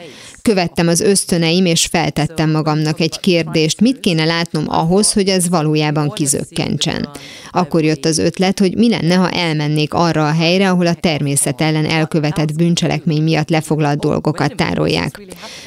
[0.47, 6.09] Követtem az ösztöneim, és feltettem magamnak egy kérdést, mit kéne látnom ahhoz, hogy ez valójában
[6.09, 7.09] kizökkentsen.
[7.51, 11.61] Akkor jött az ötlet, hogy mi lenne, ha elmennék arra a helyre, ahol a természet
[11.61, 15.21] ellen elkövetett bűncselekmény miatt lefoglalt dolgokat tárolják.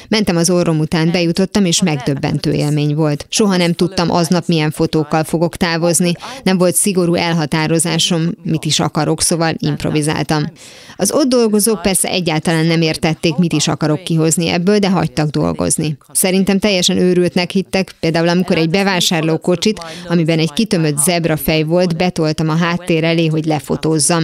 [0.07, 3.25] Mentem az orrom után, bejutottam, és megdöbbentő élmény volt.
[3.29, 6.11] Soha nem tudtam aznap milyen fotókkal fogok távozni,
[6.43, 10.43] nem volt szigorú elhatározásom, mit is akarok, szóval improvizáltam.
[10.95, 15.97] Az ott dolgozók persze egyáltalán nem értették, mit is akarok kihozni ebből, de hagytak dolgozni.
[16.11, 21.97] Szerintem teljesen őrültnek hittek, például amikor egy bevásárló kocsit, amiben egy kitömött zebra fej volt,
[21.97, 24.23] betoltam a háttér elé, hogy lefotózzam.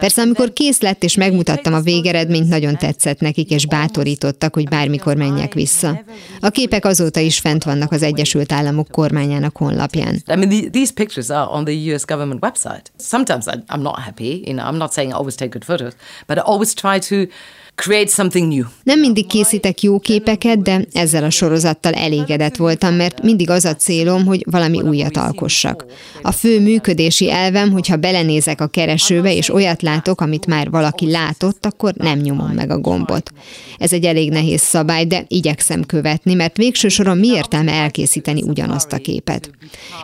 [0.00, 5.16] Persze, amikor kész lett és megmutattam a végeredményt, nagyon tetszett nekik, és bátorítottak, hogy bármikor
[5.16, 6.04] menjek vissza.
[6.40, 10.14] A képek azóta is fent vannak az Egyesült Államok kormányának honlapján.
[10.14, 12.82] I mean, these pictures are on the US government website.
[12.98, 15.92] Sometimes I'm not happy, you know, I'm not saying I always take good photos,
[16.26, 17.32] but I always try to
[17.78, 18.64] create something new.
[18.82, 23.74] Nem mindig készítek jó képeket, de ezzel a sorozattal elégedett voltam, mert mindig az a
[23.74, 25.84] célom, hogy valami újat alkossak.
[26.22, 31.66] A fő működési elvem, hogyha belenézek a keresőbe, és olyat látok, amit már valaki látott,
[31.66, 33.30] akkor nem nyomom meg a gombot.
[33.78, 38.92] Ez egy elég nehéz szabály, de igyekszem követni, mert végső soron mi értelme elkészíteni ugyanazt
[38.92, 39.50] a képet.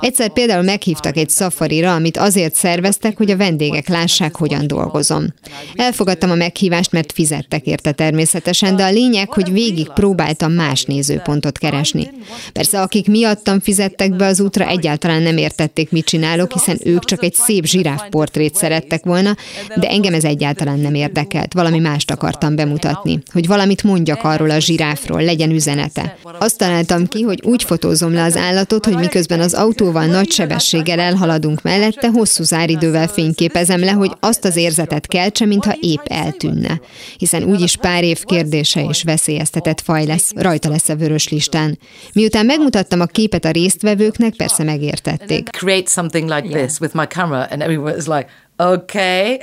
[0.00, 5.26] Egyszer például meghívtak egy szafarira, amit azért szerveztek, hogy a vendégek lássák, hogyan dolgozom.
[5.74, 11.58] Elfogadtam a meghívást, mert fizettek érte természetesen, de a lényeg, hogy végig próbáltam más nézőpontot
[11.58, 12.10] keresni.
[12.52, 17.22] Persze, akik miattam fizettek be az útra, egyáltalán nem értették, mit csinálok, hiszen ők csak
[17.22, 19.36] egy szép zsiráf portrét szerettek volna,
[19.76, 21.52] de engem ez egyáltalán nem érdekelt.
[21.52, 26.16] Valami mást akartam bemutatni, hogy valamit mondjak arról a zsiráfról, legyen üzenete.
[26.38, 31.00] Azt találtam ki, hogy úgy fotózom le az állatot, hogy miközben az autóval nagy sebességgel
[31.00, 36.80] elhaladunk mellette, hosszú záridővel fényképezem le, hogy azt az érzetet keltse, mintha épp eltűnne.
[37.16, 41.78] Hiszen úgyis pár év kérdése és veszélyeztetett faj lesz, rajta lesz a vörös listán.
[42.12, 45.50] Miután megmutattam a képet a résztvevőknek, persze megértették.
[45.50, 49.40] Create something like this with my camera and everyone is like, okay.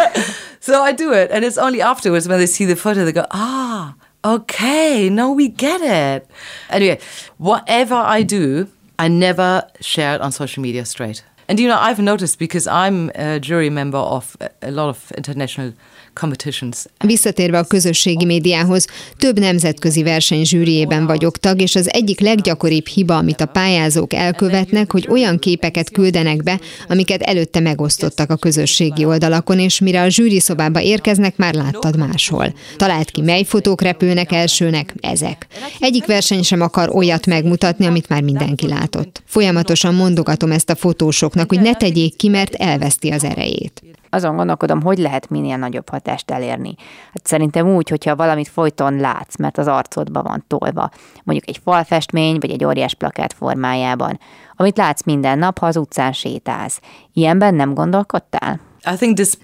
[0.66, 3.24] so I do it and it's only afterwards when they see the photo they go,
[3.30, 3.94] ah,
[4.24, 6.26] okay, now we get it.
[6.70, 6.98] Anyway,
[7.38, 8.66] whatever I do,
[8.98, 11.24] I never share it on social media straight.
[11.48, 15.72] And you know, I've noticed because I'm a jury member of a lot of international.
[17.04, 23.16] Visszatérve a közösségi médiához, több nemzetközi verseny zsűriében vagyok tag, és az egyik leggyakoribb hiba,
[23.16, 29.58] amit a pályázók elkövetnek, hogy olyan képeket küldenek be, amiket előtte megosztottak a közösségi oldalakon,
[29.58, 32.54] és mire a zsűri szobába érkeznek, már láttad máshol.
[32.76, 35.46] Talált ki, mely fotók repülnek elsőnek, ezek.
[35.78, 39.22] Egyik verseny sem akar olyat megmutatni, amit már mindenki látott.
[39.26, 44.82] Folyamatosan mondogatom ezt a fotósoknak, hogy ne tegyék ki, mert elveszti az erejét azon gondolkodom,
[44.82, 46.74] hogy lehet minél nagyobb hatást elérni.
[47.12, 50.90] Hát szerintem úgy, hogyha valamit folyton látsz, mert az arcodba van tolva,
[51.24, 54.18] mondjuk egy falfestmény, vagy egy óriás plakát formájában,
[54.56, 56.80] amit látsz minden nap, ha az utcán sétálsz.
[57.12, 58.69] Ilyenben nem gondolkodtál?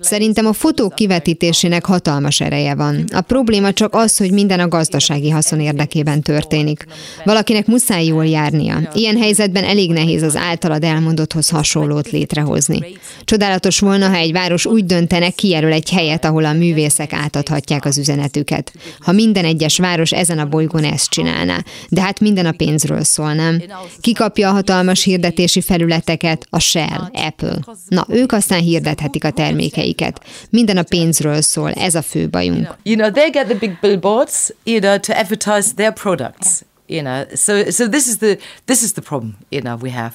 [0.00, 3.04] Szerintem a fotók kivetítésének hatalmas ereje van.
[3.12, 6.84] A probléma csak az, hogy minden a gazdasági haszon érdekében történik.
[7.24, 8.90] Valakinek muszáj jól járnia.
[8.94, 12.84] Ilyen helyzetben elég nehéz az általad elmondotthoz hasonlót létrehozni.
[13.24, 17.98] Csodálatos volna, ha egy város úgy döntene, kijelöl egy helyet, ahol a művészek átadhatják az
[17.98, 18.72] üzenetüket.
[19.00, 21.58] Ha minden egyes város ezen a bolygón ezt csinálná.
[21.88, 23.62] De hát minden a pénzről szól, nem?
[24.00, 26.46] Ki kapja a hatalmas hirdetési felületeket?
[26.50, 27.58] A Shell, Apple.
[27.88, 30.20] Na, ők aztán hirdethetik a termékeiket.
[30.50, 32.76] Minden a pénzről szól, ez a fő bajunk.
[32.82, 36.62] You know, they get the big billboards, you know, to advertise their products.
[36.88, 40.12] You know, so so this is the this is the problem, you know, we have.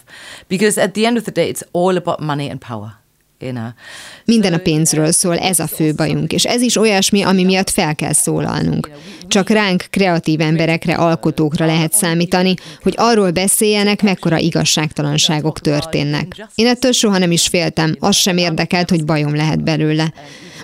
[0.47, 3.00] Because at the end of the day it's all about money and power.
[4.25, 7.95] Minden a pénzről szól, ez a fő bajunk, és ez is olyasmi, ami miatt fel
[7.95, 8.89] kell szólalnunk.
[9.27, 16.47] Csak ránk, kreatív emberekre, alkotókra lehet számítani, hogy arról beszéljenek, mekkora igazságtalanságok történnek.
[16.55, 20.13] Én ettől soha nem is féltem, az sem érdekelt, hogy bajom lehet belőle.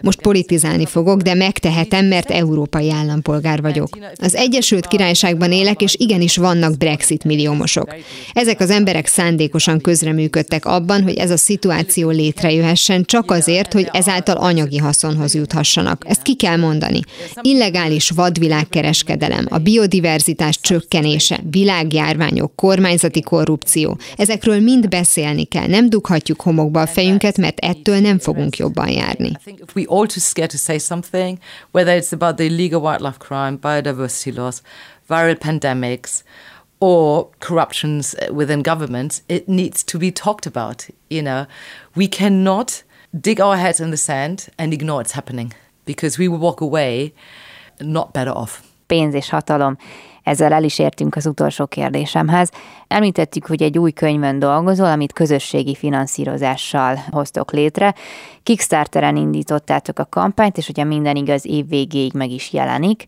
[0.02, 3.98] Most politizálni fogok, de megtehetem, mert európai állampolgár vagyok.
[4.16, 7.96] Az Egyesült Királyságban élek, és igenis vannak Brexit milliómosok.
[8.34, 14.36] Ezek az emberek szándékosan közreműködtek abban, hogy ez a szituáció létrejöhessen, csak azért, hogy ezáltal
[14.36, 16.04] anyagi haszonhoz juthassanak.
[16.08, 17.00] Ezt ki kell mondani.
[17.42, 23.98] Illegális vadvilágkereskedelem, a biodiverzitás csökkenése, világjárványok, kormányzati korrupció.
[24.16, 25.68] Ezekről mind beszélni kell.
[25.68, 29.32] Nem dughatjuk homokba a fejünket, mert ettől nem fogunk jobban járni
[29.88, 31.40] all too scared to say something,
[31.72, 34.62] whether it's about the illegal wildlife crime, biodiversity loss,
[35.10, 36.24] viral pandemics,
[36.80, 40.88] or corruptions eh, within governments, it needs to be talked about.
[41.10, 41.48] You know,
[41.96, 42.84] we cannot
[43.20, 45.54] dig our heads in the sand and ignore it's happening
[45.86, 47.14] because we will walk away
[47.80, 48.64] not better off.
[48.90, 49.78] Pénz és hatalom.
[50.28, 52.52] Ezzel el is értünk az utolsó kérdésemhez.
[52.88, 57.96] Említettük, hogy egy új könyvön dolgozol, amit közösségi finanszírozással hoztok létre.
[58.44, 63.06] Kickstarteren indítottátok a kampányt, és hogyha minden igaz, év végéig meg is jelenik.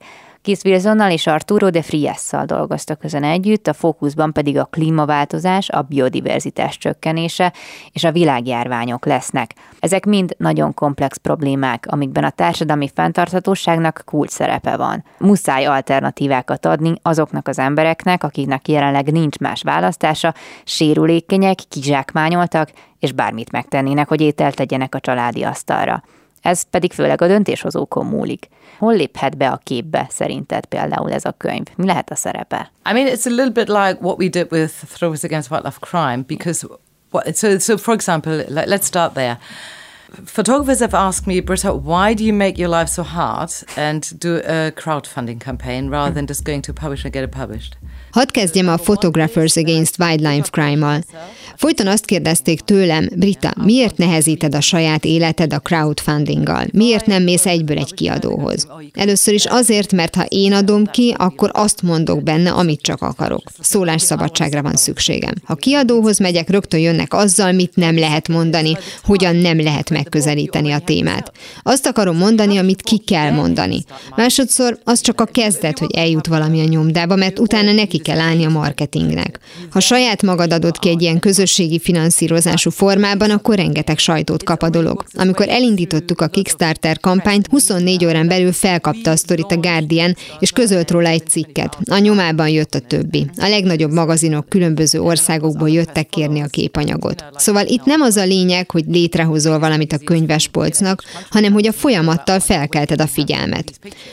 [0.50, 5.82] Keith Wilsonnal és Arturo de Friesszal dolgoztak közön együtt, a fókuszban pedig a klímaváltozás, a
[5.82, 7.54] biodiverzitás csökkenése
[7.92, 9.54] és a világjárványok lesznek.
[9.80, 15.04] Ezek mind nagyon komplex problémák, amikben a társadalmi fenntarthatóságnak kulcs szerepe van.
[15.18, 20.34] Muszáj alternatívákat adni azoknak az embereknek, akiknek jelenleg nincs más választása,
[20.64, 26.04] sérülékenyek, kizsákmányoltak, és bármit megtennének, hogy ételt tegyenek a családi asztalra.
[26.42, 28.48] Ez pedig főleg a döntéshozókon múlik.
[28.78, 31.66] Hol léphet be a képbe szerinted például ez a könyv?
[31.76, 32.72] Mi lehet a szerepe?
[32.90, 36.24] I mean, it's a little bit like what we did with Throwers Against Wildlife Crime
[36.28, 36.68] because,
[37.34, 39.38] so, so for example, let's start there.
[40.26, 44.38] Photographers have asked me, Britta, why do you make your life so hard and do
[44.38, 47.78] a crowdfunding campaign rather than just going to publish and get it published?
[48.12, 51.04] Hadd kezdjem a Photographers Against Wildlife Crime-mal.
[51.56, 56.66] Folyton azt kérdezték tőlem, Brita, miért nehezíted a saját életed a crowdfundinggal?
[56.72, 58.68] Miért nem mész egyből egy kiadóhoz?
[58.94, 63.44] Először is azért, mert ha én adom ki, akkor azt mondok benne, amit csak akarok.
[63.60, 65.34] Szólásszabadságra van szükségem.
[65.44, 70.80] Ha kiadóhoz megyek, rögtön jönnek azzal, mit nem lehet mondani, hogyan nem lehet megközelíteni a
[70.80, 71.32] témát.
[71.64, 73.84] Azt akarom mondani, amit ki kell mondani.
[74.16, 78.46] Másodszor az csak a kezdet, hogy eljut valami a nyomdába, mert utána neki kell állni
[78.46, 79.40] a marketingnek.
[79.70, 84.70] Ha saját magad adod ki egy ilyen közösségi finanszírozású formában, akkor rengeteg sajtót kap a
[84.70, 85.06] dolog.
[85.14, 90.92] Amikor elindítottuk a Kickstarter kampányt, 24 órán belül felkapta a sztorit a Guardian, és közölt
[90.92, 91.78] róla egy cikket.
[91.90, 93.30] A nyomában jött a többi.
[93.38, 97.26] A legnagyobb magazinok különböző országokból jöttek kérni a képanyagot.
[97.36, 102.40] Szóval itt nem az a lényeg, hogy létrehozol valamit a könyvespolcnak, hanem hogy a folyamattal
[102.40, 103.72] felkelted a figyelmet.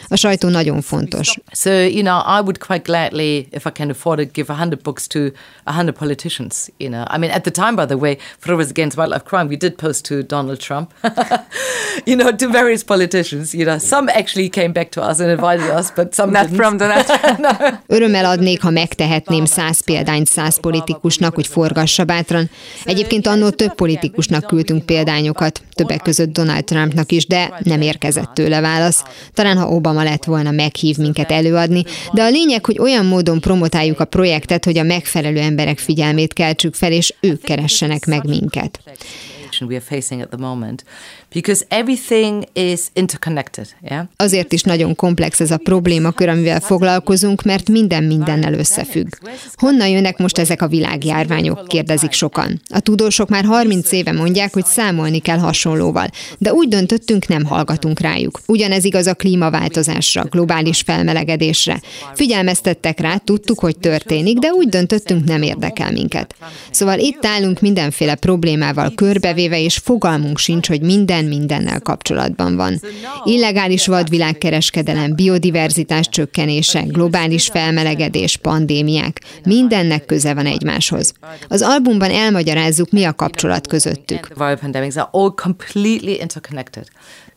[0.09, 1.39] A sajtó nagyon fontos.
[1.53, 5.07] So, you know, I would quite gladly, if I can afford it, give 100 books
[5.09, 5.19] to
[5.65, 6.71] 100 politicians.
[6.79, 9.25] You know, I mean, at the time, by the way, for it was against wildlife
[9.25, 10.93] crime, we did post to Donald Trump,
[12.07, 13.53] you know, to various politicians.
[13.55, 16.57] You know, some actually came back to us and invited us, but some Not didn't.
[16.57, 17.39] from Donald Trump.
[17.39, 17.51] no.
[17.87, 22.51] Örömmel adnék, ha megtehetném száz példányt száz politikusnak, hogy forgassa bátran.
[22.85, 28.61] Egyébként annól több politikusnak küldtünk példányokat, többek között Donald Trumpnak is, de nem érkezett tőle
[28.61, 29.03] válasz.
[29.35, 33.65] Talán ha Obama lett volna, meghív minket előadni, de a lényeg, hogy olyan módon promotáljuk,
[33.69, 38.81] promotáljuk a projektet, hogy a megfelelő emberek figyelmét keltsük fel, és ők keressenek meg minket.
[44.17, 49.09] Azért is nagyon komplex ez a problémakör, amivel foglalkozunk, mert minden mindennel összefügg.
[49.55, 52.61] Honnan jönnek most ezek a világjárványok, kérdezik sokan.
[52.69, 58.01] A tudósok már 30 éve mondják, hogy számolni kell hasonlóval, de úgy döntöttünk, nem hallgatunk
[58.01, 58.41] rájuk.
[58.47, 61.81] Ugyanez igaz a klímaváltozásra, globális felmelegedésre.
[62.15, 66.35] Figyelmeztettek rá, tudtuk, hogy történik, de úgy döntöttünk, nem érdekel minket.
[66.71, 72.81] Szóval itt állunk mindenféle problémával körbevéve, és fogalmunk sincs, hogy minden mindennel kapcsolatban van.
[73.25, 81.13] Illegális vadvilágkereskedelem, biodiverzitás csökkenése, globális felmelegedés, pandémiák, mindennek köze van egymáshoz.
[81.49, 84.29] Az albumban elmagyarázzuk, mi a kapcsolat közöttük.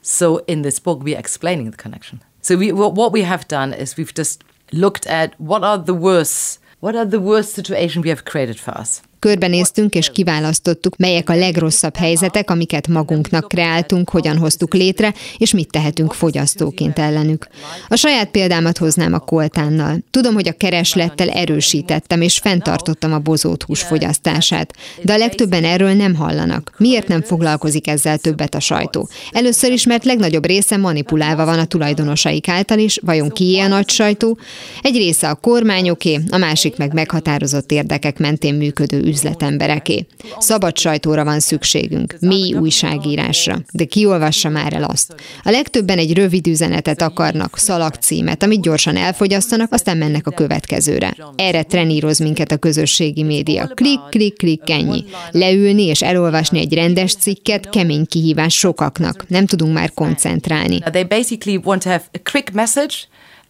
[0.03, 2.21] So in this book we explaining the connection.
[2.41, 6.59] So we, what we have done is we've just looked at what are the worst
[6.79, 9.01] what are the worst situation we have created for us.
[9.19, 15.71] Körbenéztünk és kiválasztottuk, melyek a legrosszabb helyzetek, amiket magunknak kreáltunk, hogyan hoztuk létre, és mit
[15.71, 17.47] tehetünk fogyasztóként ellenük.
[17.87, 19.97] A saját példámat hoznám a koltánnal.
[20.11, 25.93] Tudom, hogy a kereslettel erősítettem és fenntartottam a bozót hús fogyasztását, de a legtöbben erről
[25.93, 26.73] nem hallanak.
[26.77, 29.09] Miért nem foglalkozik ezzel többet a sajtó?
[29.31, 33.89] Először is, mert legnagyobb része manipulálva van a tulajdonosaik által is, vajon ki a nagy
[33.89, 34.37] sajtó?
[34.81, 40.05] Egy része a kormányoké, a másik meg meghatározott érdekek mentén működő üzletembereké.
[40.39, 45.15] Szabad sajtóra van szükségünk, mély újságírásra, de ki olvassa már el azt?
[45.43, 51.15] A legtöbben egy rövid üzenetet akarnak, szalagcímet, amit gyorsan elfogyasztanak, aztán mennek a következőre.
[51.35, 53.67] Erre treníroz minket a közösségi média.
[53.67, 55.03] Klik, klik, klik, ennyi.
[55.31, 59.25] Leülni és elolvasni egy rendes cikket kemény kihívás sokaknak.
[59.27, 60.79] Nem tudunk már koncentrálni.
[60.79, 62.95] They basically want to have a quick message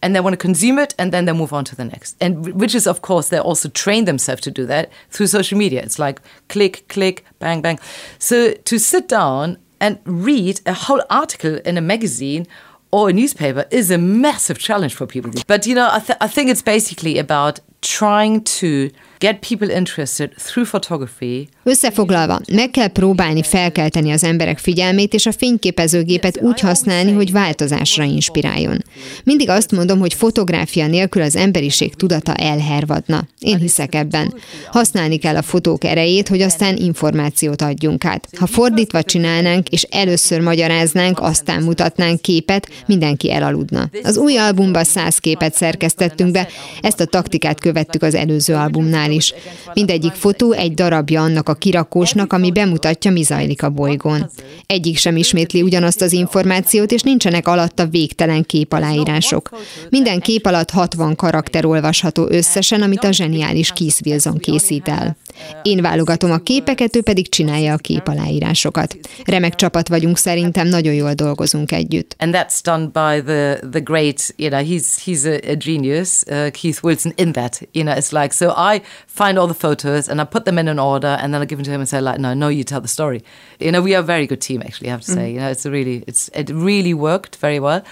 [0.02, 2.16] and they want to consume it and then they move on to the next.
[2.20, 5.82] And which is, of course, they also train themselves to do that through social media.
[5.82, 7.78] It's like click, click, bang, bang.
[8.18, 12.46] So to sit down and read a whole article in a magazine
[12.92, 15.30] or a newspaper is a massive challenge for people.
[15.46, 20.32] But you know, I, th- I think it's basically about trying to get people interested
[20.36, 21.48] through photography.
[21.62, 28.04] Összefoglalva, meg kell próbálni felkelteni az emberek figyelmét, és a fényképezőgépet úgy használni, hogy változásra
[28.04, 28.84] inspiráljon.
[29.24, 33.26] Mindig azt mondom, hogy fotográfia nélkül az emberiség tudata elhervadna.
[33.38, 34.34] Én hiszek ebben.
[34.70, 38.28] Használni kell a fotók erejét, hogy aztán információt adjunk át.
[38.38, 43.90] Ha fordítva csinálnánk, és először magyaráznánk, aztán mutatnánk képet, mindenki elaludna.
[44.02, 46.48] Az új albumba száz képet szerkesztettünk be,
[46.80, 49.34] ezt a taktikát követtük az előző albumnál is.
[49.74, 54.30] Mindegyik fotó egy darabja annak a kirakósnak, ami bemutatja, mi zajlik a bolygón.
[54.66, 59.50] Egyik sem ismétli ugyanazt az információt, és nincsenek alatta végtelen képaláírások.
[59.90, 65.16] Minden kép alatt 60 karakter olvasható összesen, amit a zseniális Keith Wilson készít el.
[65.62, 68.96] Én válogatom a képeket, ő pedig csinálja a képaláírásokat.
[69.24, 72.14] Remek csapat vagyunk szerintem, nagyon jól dolgozunk együtt.
[72.18, 76.50] And that's done by the the great, you know, he's he's a, a genius, uh,
[76.50, 80.20] Keith Wilson in that, you know, it's like so I find all the photos and
[80.20, 82.00] I put them in an order and then I give them to him and say
[82.00, 83.22] like, no, no, you tell the story.
[83.58, 85.30] You know, we are a very good team actually, I have to say.
[85.30, 85.34] Mm.
[85.34, 87.82] You know, it's a really it's it really worked very well.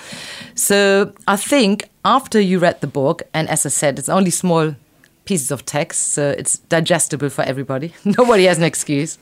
[0.55, 4.75] So I think after you read the book, and as I said, it's only small
[5.29, 7.93] pieces of text, so it's digestible for everybody.
[8.05, 9.19] Nobody has an excuse.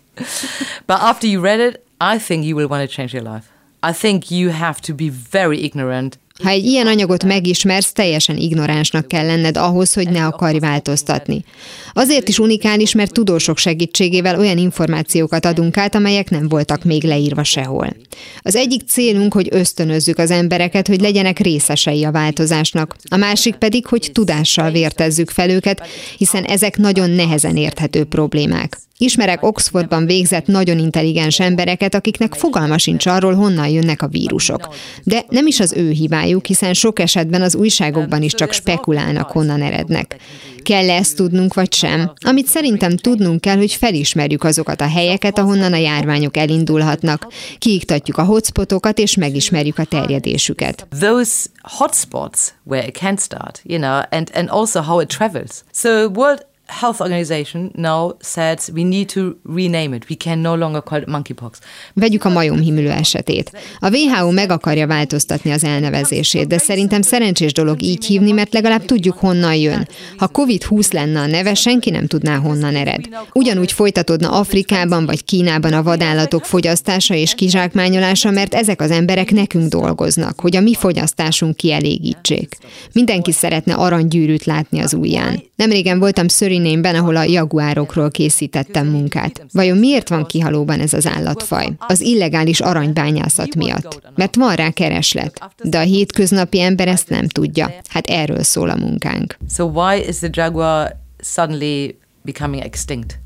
[0.87, 3.51] but after you read it, I think you will want to change your life.
[3.83, 9.09] I think you have to be very ignorant Ha egy ilyen anyagot megismersz, teljesen ignoránsnak
[9.09, 11.45] kell lenned ahhoz, hogy ne akarj változtatni.
[11.93, 17.45] Azért is unikális, mert tudósok segítségével olyan információkat adunk át, amelyek nem voltak még leírva
[17.45, 17.97] sehol.
[18.41, 23.87] Az egyik célunk, hogy ösztönözzük az embereket, hogy legyenek részesei a változásnak, a másik pedig,
[23.87, 28.79] hogy tudással vértezzük fel őket, hiszen ezek nagyon nehezen érthető problémák.
[28.99, 34.75] Ismerek Oxfordban végzett nagyon intelligens embereket, akiknek fogalma sincs arról, honnan jönnek a vírusok.
[35.05, 39.63] De nem is az ő hibájuk, hiszen sok esetben az újságokban is csak spekulálnak, honnan
[39.63, 40.17] erednek.
[40.63, 42.13] Kell ezt tudnunk, vagy sem?
[42.21, 47.27] Amit szerintem tudnunk kell, hogy felismerjük azokat a helyeket, ahonnan a járványok elindulhatnak.
[47.59, 50.87] Kiiktatjuk a hotspotokat, és megismerjük a terjedésüket.
[51.01, 55.65] Those hotspots where it can start, you know, and, and also how it travels.
[55.73, 60.05] So World Health Organization now said we need to rename it.
[60.09, 61.59] We can no longer call it monkeypox.
[61.95, 63.51] Vegyük a majomhimülő esetét.
[63.79, 68.85] A WHO meg akarja változtatni az elnevezését, de szerintem szerencsés dolog így hívni, mert legalább
[68.85, 69.89] tudjuk honnan jön.
[70.17, 73.09] Ha COVID-20 lenne a neve, senki nem tudná honnan ered.
[73.33, 79.69] Ugyanúgy folytatódna Afrikában vagy Kínában a vadállatok fogyasztása és kizsákmányolása, mert ezek az emberek nekünk
[79.69, 82.57] dolgoznak, hogy a mi fogyasztásunk kielégítsék.
[82.93, 85.43] Mindenki szeretne aranygyűrűt látni az ujján.
[85.57, 89.47] Nemrégen voltam Szöri Surinameben, ahol a jaguárokról készítettem munkát.
[89.53, 91.69] Vajon miért van kihalóban ez az állatfaj?
[91.79, 94.01] Az illegális aranybányászat miatt.
[94.15, 95.51] Mert van rá kereslet.
[95.63, 97.75] De a hétköznapi ember ezt nem tudja.
[97.89, 99.37] Hát erről szól a munkánk.
[99.51, 103.19] So why is the jaguar suddenly becoming extinct?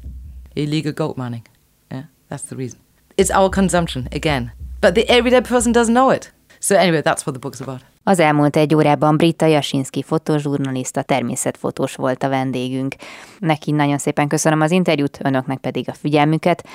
[0.52, 1.42] Illegal goat mining.
[1.90, 2.78] Yeah, that's the reason.
[3.22, 4.52] It's our consumption again.
[4.80, 6.32] But the everyday person doesn't know it.
[6.60, 7.80] So anyway, that's what the book's about.
[8.10, 12.94] Az elmúlt egy órában Britta Jasinski fotózsurnalista, természetfotós volt a vendégünk.
[13.38, 16.66] Neki nagyon szépen köszönöm az interjút, önöknek pedig a figyelmüket.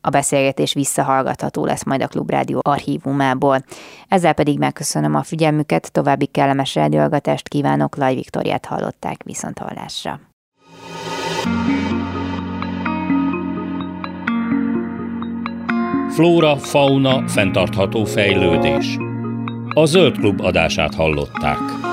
[0.00, 3.64] A beszélgetés visszahallgatható lesz majd a Klubrádió archívumából.
[4.08, 10.20] Ezzel pedig megköszönöm a figyelmüket, további kellemes rádióhallgatást kívánok, Laj Viktoriát hallották viszont hallásra.
[16.08, 18.98] Flóra, fauna, fenntartható fejlődés–
[19.74, 21.89] a Zöld Klub adását hallották.